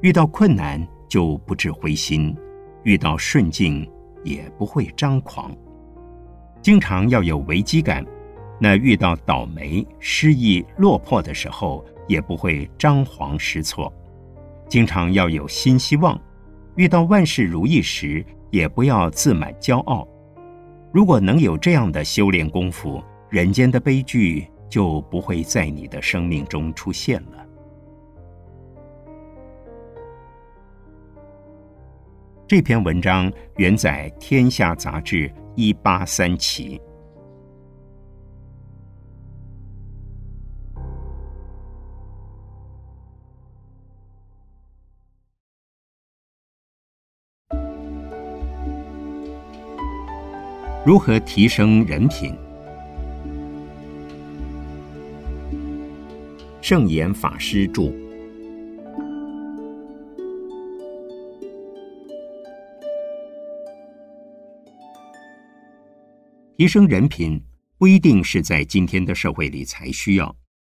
[0.00, 2.34] 遇到困难就不致灰心，
[2.82, 3.86] 遇到顺境
[4.22, 5.54] 也不会张狂。
[6.62, 8.02] 经常要有危机感，
[8.58, 13.92] 那遇到倒霉、失意、落魄的时候，也不会张皇失措。
[14.66, 16.18] 经常要有新希望，
[16.76, 20.08] 遇到万事如意时，也不要自满骄傲。
[20.94, 27.44] 如果能有这样的修炼功夫，人间的悲剧就不会在你的生命中出现了。
[32.46, 36.80] 这篇文章原载《天下》杂志一八三期。
[50.86, 52.36] 如何提升人品？
[56.60, 57.90] 圣严法师著。
[66.58, 67.42] 提升人品
[67.78, 70.36] 不一定是在今天的社会里才需要，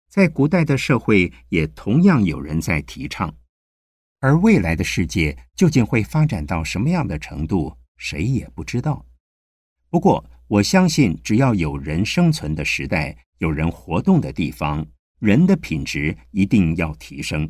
[0.10, 3.36] 在古代的社会也同样有人在提倡。
[4.22, 9.04] 而未来的世界究竟会发展到什么样的程度，谁也不知道。
[9.90, 14.86] 不过，我相信，只要有人生存的时代，有人活动的地方，
[15.20, 17.50] 人的品质一定要提升。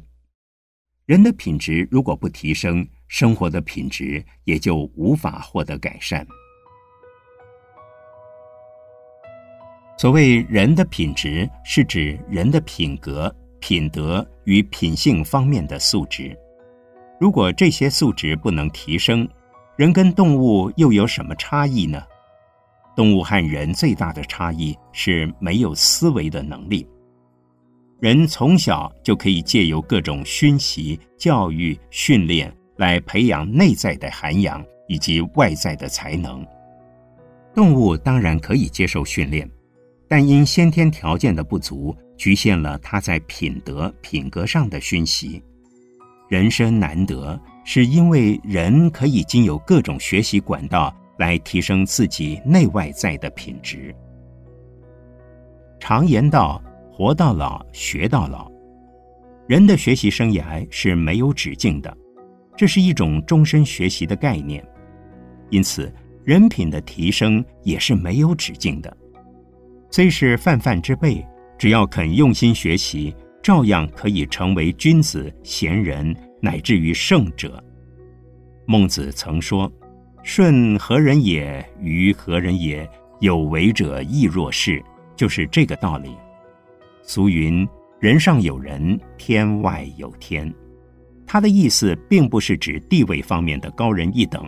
[1.05, 6.25] 人的品质如果不提升，生活的品质也就无法获得改善。
[9.97, 16.37] 所谓人的品质，是指人的品格、品德与品性方面的素质。
[17.19, 19.27] 如果这些素质不能提升，
[19.75, 22.03] 人跟动物又有什么差异呢？
[22.97, 26.87] 动物和人最大的差异是没有思维的能力。
[27.99, 36.43] 人从小就可以借由各种熏习、教育、训练来培养内在的涵养以及外在的才能。
[37.53, 39.47] 动物当然可以接受训练，
[40.07, 45.39] 但因先天条件的不足，局限了它在品德、品格上的熏习。
[46.29, 50.91] 人生难得，是因为人可以经由各种学习管道。
[51.17, 53.93] 来提升自己内外在的品质。
[55.79, 56.61] 常言道
[56.91, 58.51] ：“活到老，学到老。”
[59.47, 61.95] 人的学习生涯是没有止境的，
[62.55, 64.65] 这是一种终身学习的概念。
[65.49, 65.93] 因此，
[66.23, 68.97] 人品的提升也是没有止境的。
[69.89, 71.25] 虽是泛泛之辈，
[71.57, 77.63] 只要肯用心学习，照样可以成为君子、贤人，乃至于圣者。
[78.65, 79.71] 孟子曾说。
[80.27, 81.65] 顺何人也？
[81.79, 82.87] 于何人也？
[83.21, 84.83] 有为者亦若是，
[85.15, 86.17] 就是这个道理。
[87.01, 87.65] 俗云
[88.01, 90.53] ：“人上有人，天外有天。”
[91.25, 94.45] 他的意思并不是指地位方面的高人一等，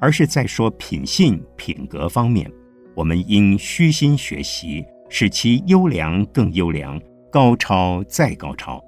[0.00, 2.50] 而是在说品性、品格方面，
[2.94, 6.98] 我们应虚心学习，使其优良更优良，
[7.30, 8.82] 高超再高超。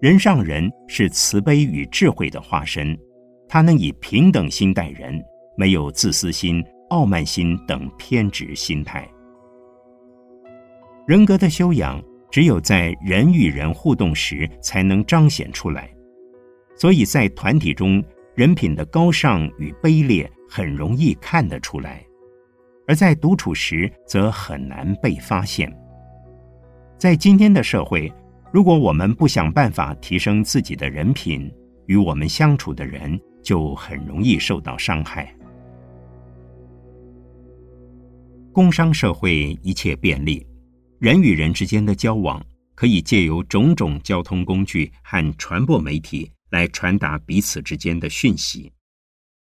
[0.00, 2.98] 人上人是慈悲与智慧的化身，
[3.46, 5.22] 他能以平等心待人。
[5.60, 9.06] 没有自私心、傲慢心等偏执心态。
[11.06, 15.90] 人格的修养，只有在人与人互动时才能彰显出来。
[16.74, 18.02] 所以在团体中，
[18.34, 21.98] 人品的高尚与卑劣很容易看得出来；
[22.86, 25.70] 而在独处时，则很难被发现。
[26.96, 28.10] 在今天的社会，
[28.50, 31.52] 如果我们不想办法提升自己的人品，
[31.84, 35.30] 与我们相处的人就很容易受到伤害。
[38.52, 40.44] 工商社会一切便利，
[40.98, 42.44] 人与人之间的交往
[42.74, 48.72] 可以借由种种交通工具和传播媒体来传达彼此之间的讯息。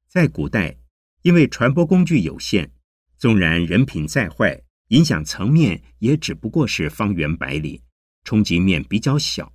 [0.07, 0.77] 在古代，
[1.23, 2.71] 因为传播工具有限，
[3.17, 7.83] 纵然人品再坏，影响层面也只不过是方圆百里，
[8.25, 9.51] 冲击面比较小。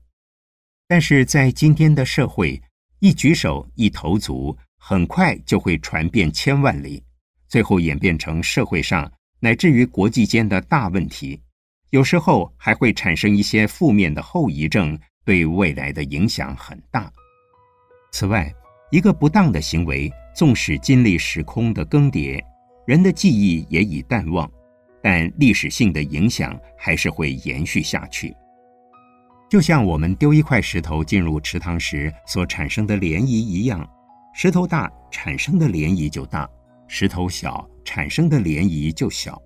[0.87, 2.59] 但是在今天的社会，
[2.97, 7.03] 一举手一投足，很快就会传遍千万里，
[7.47, 11.41] 最后演变成社会上乃至于国际间的大问题。
[11.91, 17.11] 有时候还会产生一些负面的后遗症，对未来的影响很大。
[18.11, 18.51] 此外，
[18.91, 22.43] 一个不当的行为，纵使经历时空的更迭，
[22.85, 24.49] 人的记忆也已淡忘，
[25.01, 28.35] 但历史性的影响还是会延续下去。
[29.49, 33.87] 就像我们丢一块石头进入池塘时所产生的涟漪一样，
[34.33, 36.49] 石头大产生的涟漪就大，
[36.87, 39.41] 石头小产生的涟漪就小。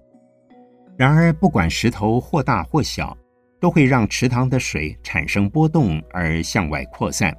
[0.97, 3.17] 然而，不管石头或大或小，
[3.59, 7.35] 都会让池塘的水产生波动而向外扩散，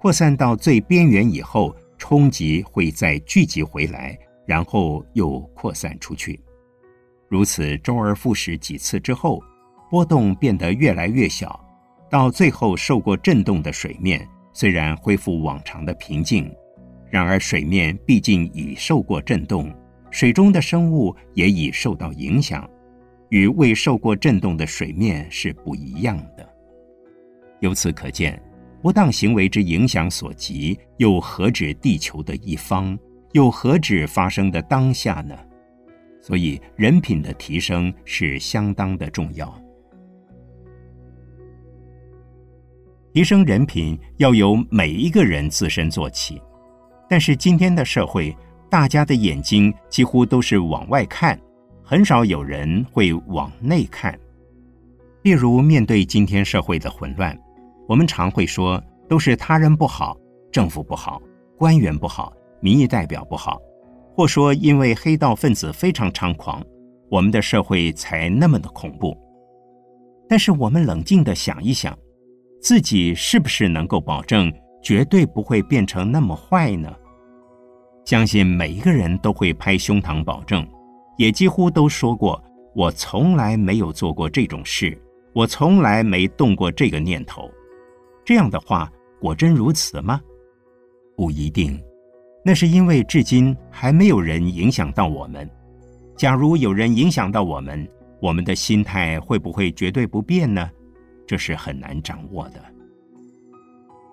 [0.00, 6.40] 扩散到最边缘以后，冲击会再聚集回来，然后又扩散出去。
[7.28, 9.42] 如此周而复始几次之后，
[9.90, 11.64] 波动变得越来越小。
[12.10, 16.50] 到最后，受过震动的水面虽然恢复往常的平静，
[17.10, 19.72] 然而水面毕竟已受过震动，
[20.10, 22.68] 水中的生物也已受到影响，
[23.30, 26.48] 与未受过震动的水面是不一样的。
[27.60, 28.40] 由此可见，
[28.82, 32.98] 不当行为之影响所及，又何止地球的一方，
[33.32, 35.36] 又何止发生的当下呢？
[36.20, 39.52] 所以，人品的提升是相当的重要。
[43.14, 46.40] 提升人品要由每一个人自身做起，
[47.08, 48.36] 但是今天的社会，
[48.68, 51.38] 大家的眼睛几乎都是往外看，
[51.82, 54.18] 很少有人会往内看。
[55.22, 57.36] 例如，面对今天社会的混乱，
[57.88, 60.16] 我们常会说都是他人不好，
[60.52, 61.20] 政府不好，
[61.56, 63.58] 官员不好，民意代表不好，
[64.14, 66.62] 或说因为黑道分子非常猖狂，
[67.10, 69.16] 我们的社会才那么的恐怖。
[70.28, 71.96] 但是我们冷静的想一想。
[72.60, 74.52] 自己是不是能够保证
[74.82, 76.94] 绝对不会变成那么坏呢？
[78.04, 80.66] 相信每一个人都会拍胸膛保证，
[81.18, 82.42] 也几乎都说过
[82.74, 84.98] ：“我从来没有做过这种事，
[85.34, 87.50] 我从来没动过这个念头。”
[88.24, 90.20] 这样的话，果真如此吗？
[91.16, 91.78] 不一定，
[92.44, 95.48] 那是因为至今还没有人影响到我们。
[96.16, 97.86] 假如有人影响到我们，
[98.20, 100.70] 我们的心态会不会绝对不变呢？
[101.26, 102.60] 这是很难掌握的。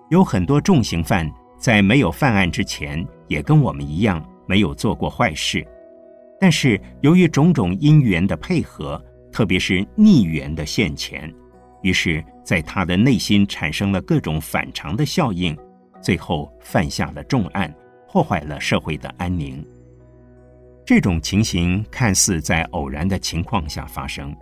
[0.08, 1.28] 有很多重刑犯
[1.58, 5.66] 在没有犯案之前，也跟我们一样没有做过坏事，
[6.40, 9.02] 但是由于种种因缘的配合，
[9.32, 11.32] 特别是逆缘的现前，
[11.82, 15.56] 于是在他的内心产生了各种反常的效应，
[16.00, 17.74] 最后犯下了重案，
[18.08, 19.64] 破坏了社会的安宁。
[20.84, 24.34] 这种情形看似在偶然的情况下发生。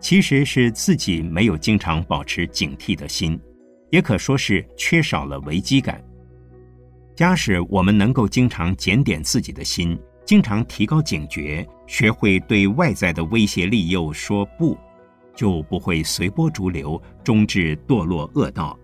[0.00, 3.38] 其实是自己没有经常保持警惕的心，
[3.90, 6.02] 也可说是缺少了危机感。
[7.14, 14.78] 假使我们能够经常检点自己的心，经常提高警觉，学会对外在的威胁利诱说不，
[15.34, 18.78] 就不会随波逐流，终至堕落恶道。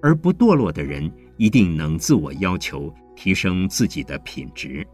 [0.00, 4.86] 而不堕落的人，一定能自我要求，提升自己的品质。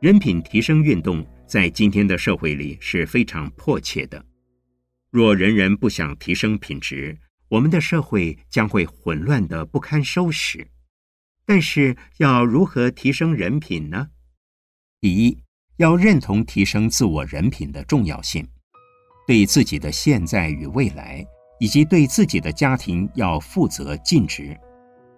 [0.00, 1.24] 人品提升运动。
[1.48, 4.22] 在今天的社会里是非常迫切的。
[5.10, 7.18] 若人人不想提升品质，
[7.48, 10.68] 我们的社会将会混乱的不堪收拾。
[11.46, 14.08] 但是要如何提升人品呢？
[15.00, 15.38] 第一，
[15.78, 18.46] 要认同提升自我人品的重要性，
[19.26, 21.26] 对自己的现在与未来，
[21.58, 24.54] 以及对自己的家庭要负责尽职，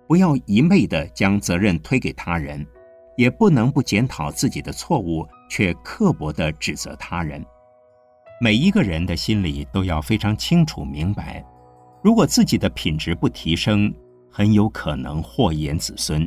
[0.07, 2.65] 不要一昧的将责任推给他人。
[3.17, 7.45] 也不能不检讨自己的错误，却刻薄地指责他人。
[8.43, 11.45] 每一个人的心里都要非常清楚明白，
[12.03, 13.93] 如果自己的品质不提升，
[14.31, 16.27] 很有可能祸延子孙。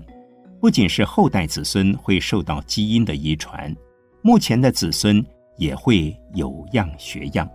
[0.62, 3.76] 不仅是后代子孙会受到基因的遗传，
[4.22, 5.26] 目前的子孙
[5.58, 7.50] 也会有样学样。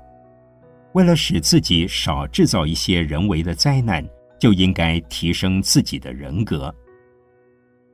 [0.93, 4.05] 为了使自己少制造一些人为的灾难，
[4.41, 6.75] 就应该提升自己的人格。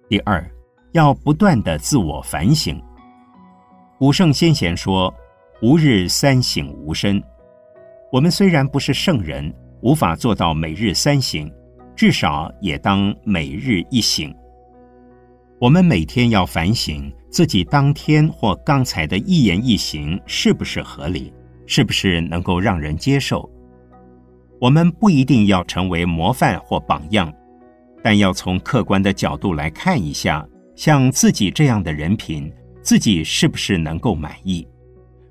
[0.08, 0.50] 第二。
[0.94, 2.80] 要不断的自我反省。
[3.98, 5.12] 古圣先贤说
[5.64, 7.22] ：“吾日三省吾身。
[8.12, 9.50] 我们虽然不是圣人，
[9.80, 11.50] 无法做到每日三省，
[11.96, 14.30] 至少也当每日一省。
[15.58, 21.32] 我们每天要反省自己当天或刚才的一言一行是不是合理，
[21.66, 23.50] 是不是能够让人接受。
[24.60, 27.32] 我们不一定要成为模范或榜样，
[28.02, 30.46] 但要从客观的角度来看一下，
[30.76, 34.68] 像自己这样的人品，自己是不是能够满意？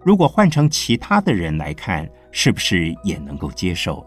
[0.03, 4.05] 如果换成其他的人来看，是不是也能够接受？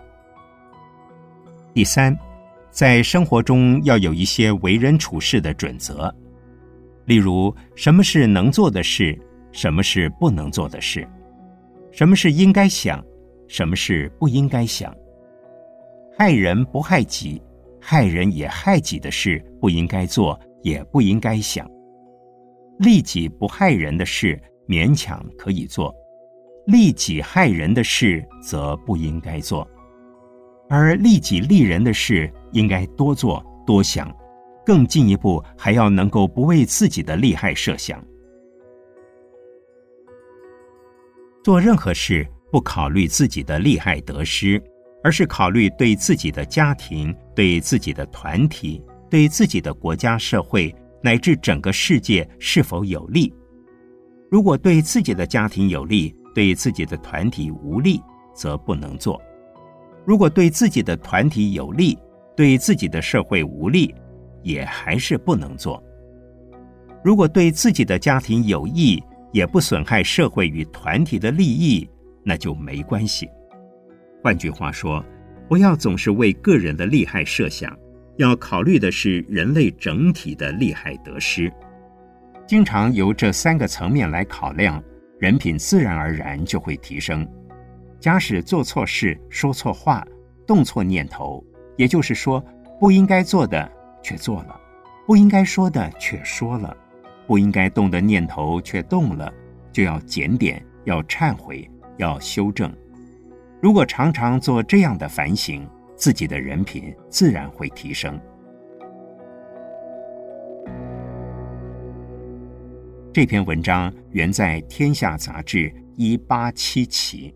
[1.72, 2.16] 第三，
[2.70, 6.14] 在生活中要有一些为人处事的准则，
[7.06, 9.18] 例如什么是能做的事，
[9.52, 11.08] 什么是不能做的事，
[11.90, 13.02] 什么是应该想，
[13.48, 14.94] 什么是不应该想。
[16.18, 17.42] 害人不害己，
[17.80, 21.66] 害人也害己的事不应该做，也不应该想。
[22.78, 24.38] 利己不害人的事。
[24.66, 25.94] 勉强可以做，
[26.66, 29.66] 利己害人的事则不应该做，
[30.68, 34.12] 而利己利人的事应该多做多想，
[34.64, 38.04] 更进一步还要能够不为自己的利害设想。
[41.44, 44.60] 做任何事不考虑自己的利害得失，
[45.04, 53.32] 而是考虑对自己的家庭、对自己的团体、对自己的国家社会乃至整个世界是否有利。
[54.36, 58.02] 如果对自己的家庭有利，对自己的团体无利，
[58.34, 59.18] 则不能做；
[60.04, 61.98] 如果对自己的团体有利，
[62.36, 63.94] 对自己的社会无利，
[64.42, 65.82] 也还是不能做。
[67.02, 69.02] 如果对自己的家庭有益，
[69.32, 71.88] 也不损害社会与团体的利益，
[72.22, 73.26] 那就没关系。
[74.22, 75.02] 换句话说，
[75.48, 77.74] 不要总是为个人的利害设想，
[78.18, 81.50] 要考虑的是人类整体的利害得失。
[82.46, 84.80] 经常由这三个层面来考量，
[85.18, 87.26] 人品自然而然就会提升。
[87.98, 90.06] 假使做错事、说错话、
[90.46, 91.44] 动错念头，
[91.76, 92.42] 也就是说
[92.78, 93.68] 不应该做的
[94.00, 94.60] 却做了，
[95.06, 96.76] 不应该说的却说了，
[97.26, 99.32] 不应该动的念头却动了，
[99.72, 102.72] 就要检点、要忏悔、要修正。
[103.60, 108.20] 如果常常做这样的反省，自己的人品自然会提升。
[113.16, 117.34] 这篇文章原在《天下》杂志一八七期。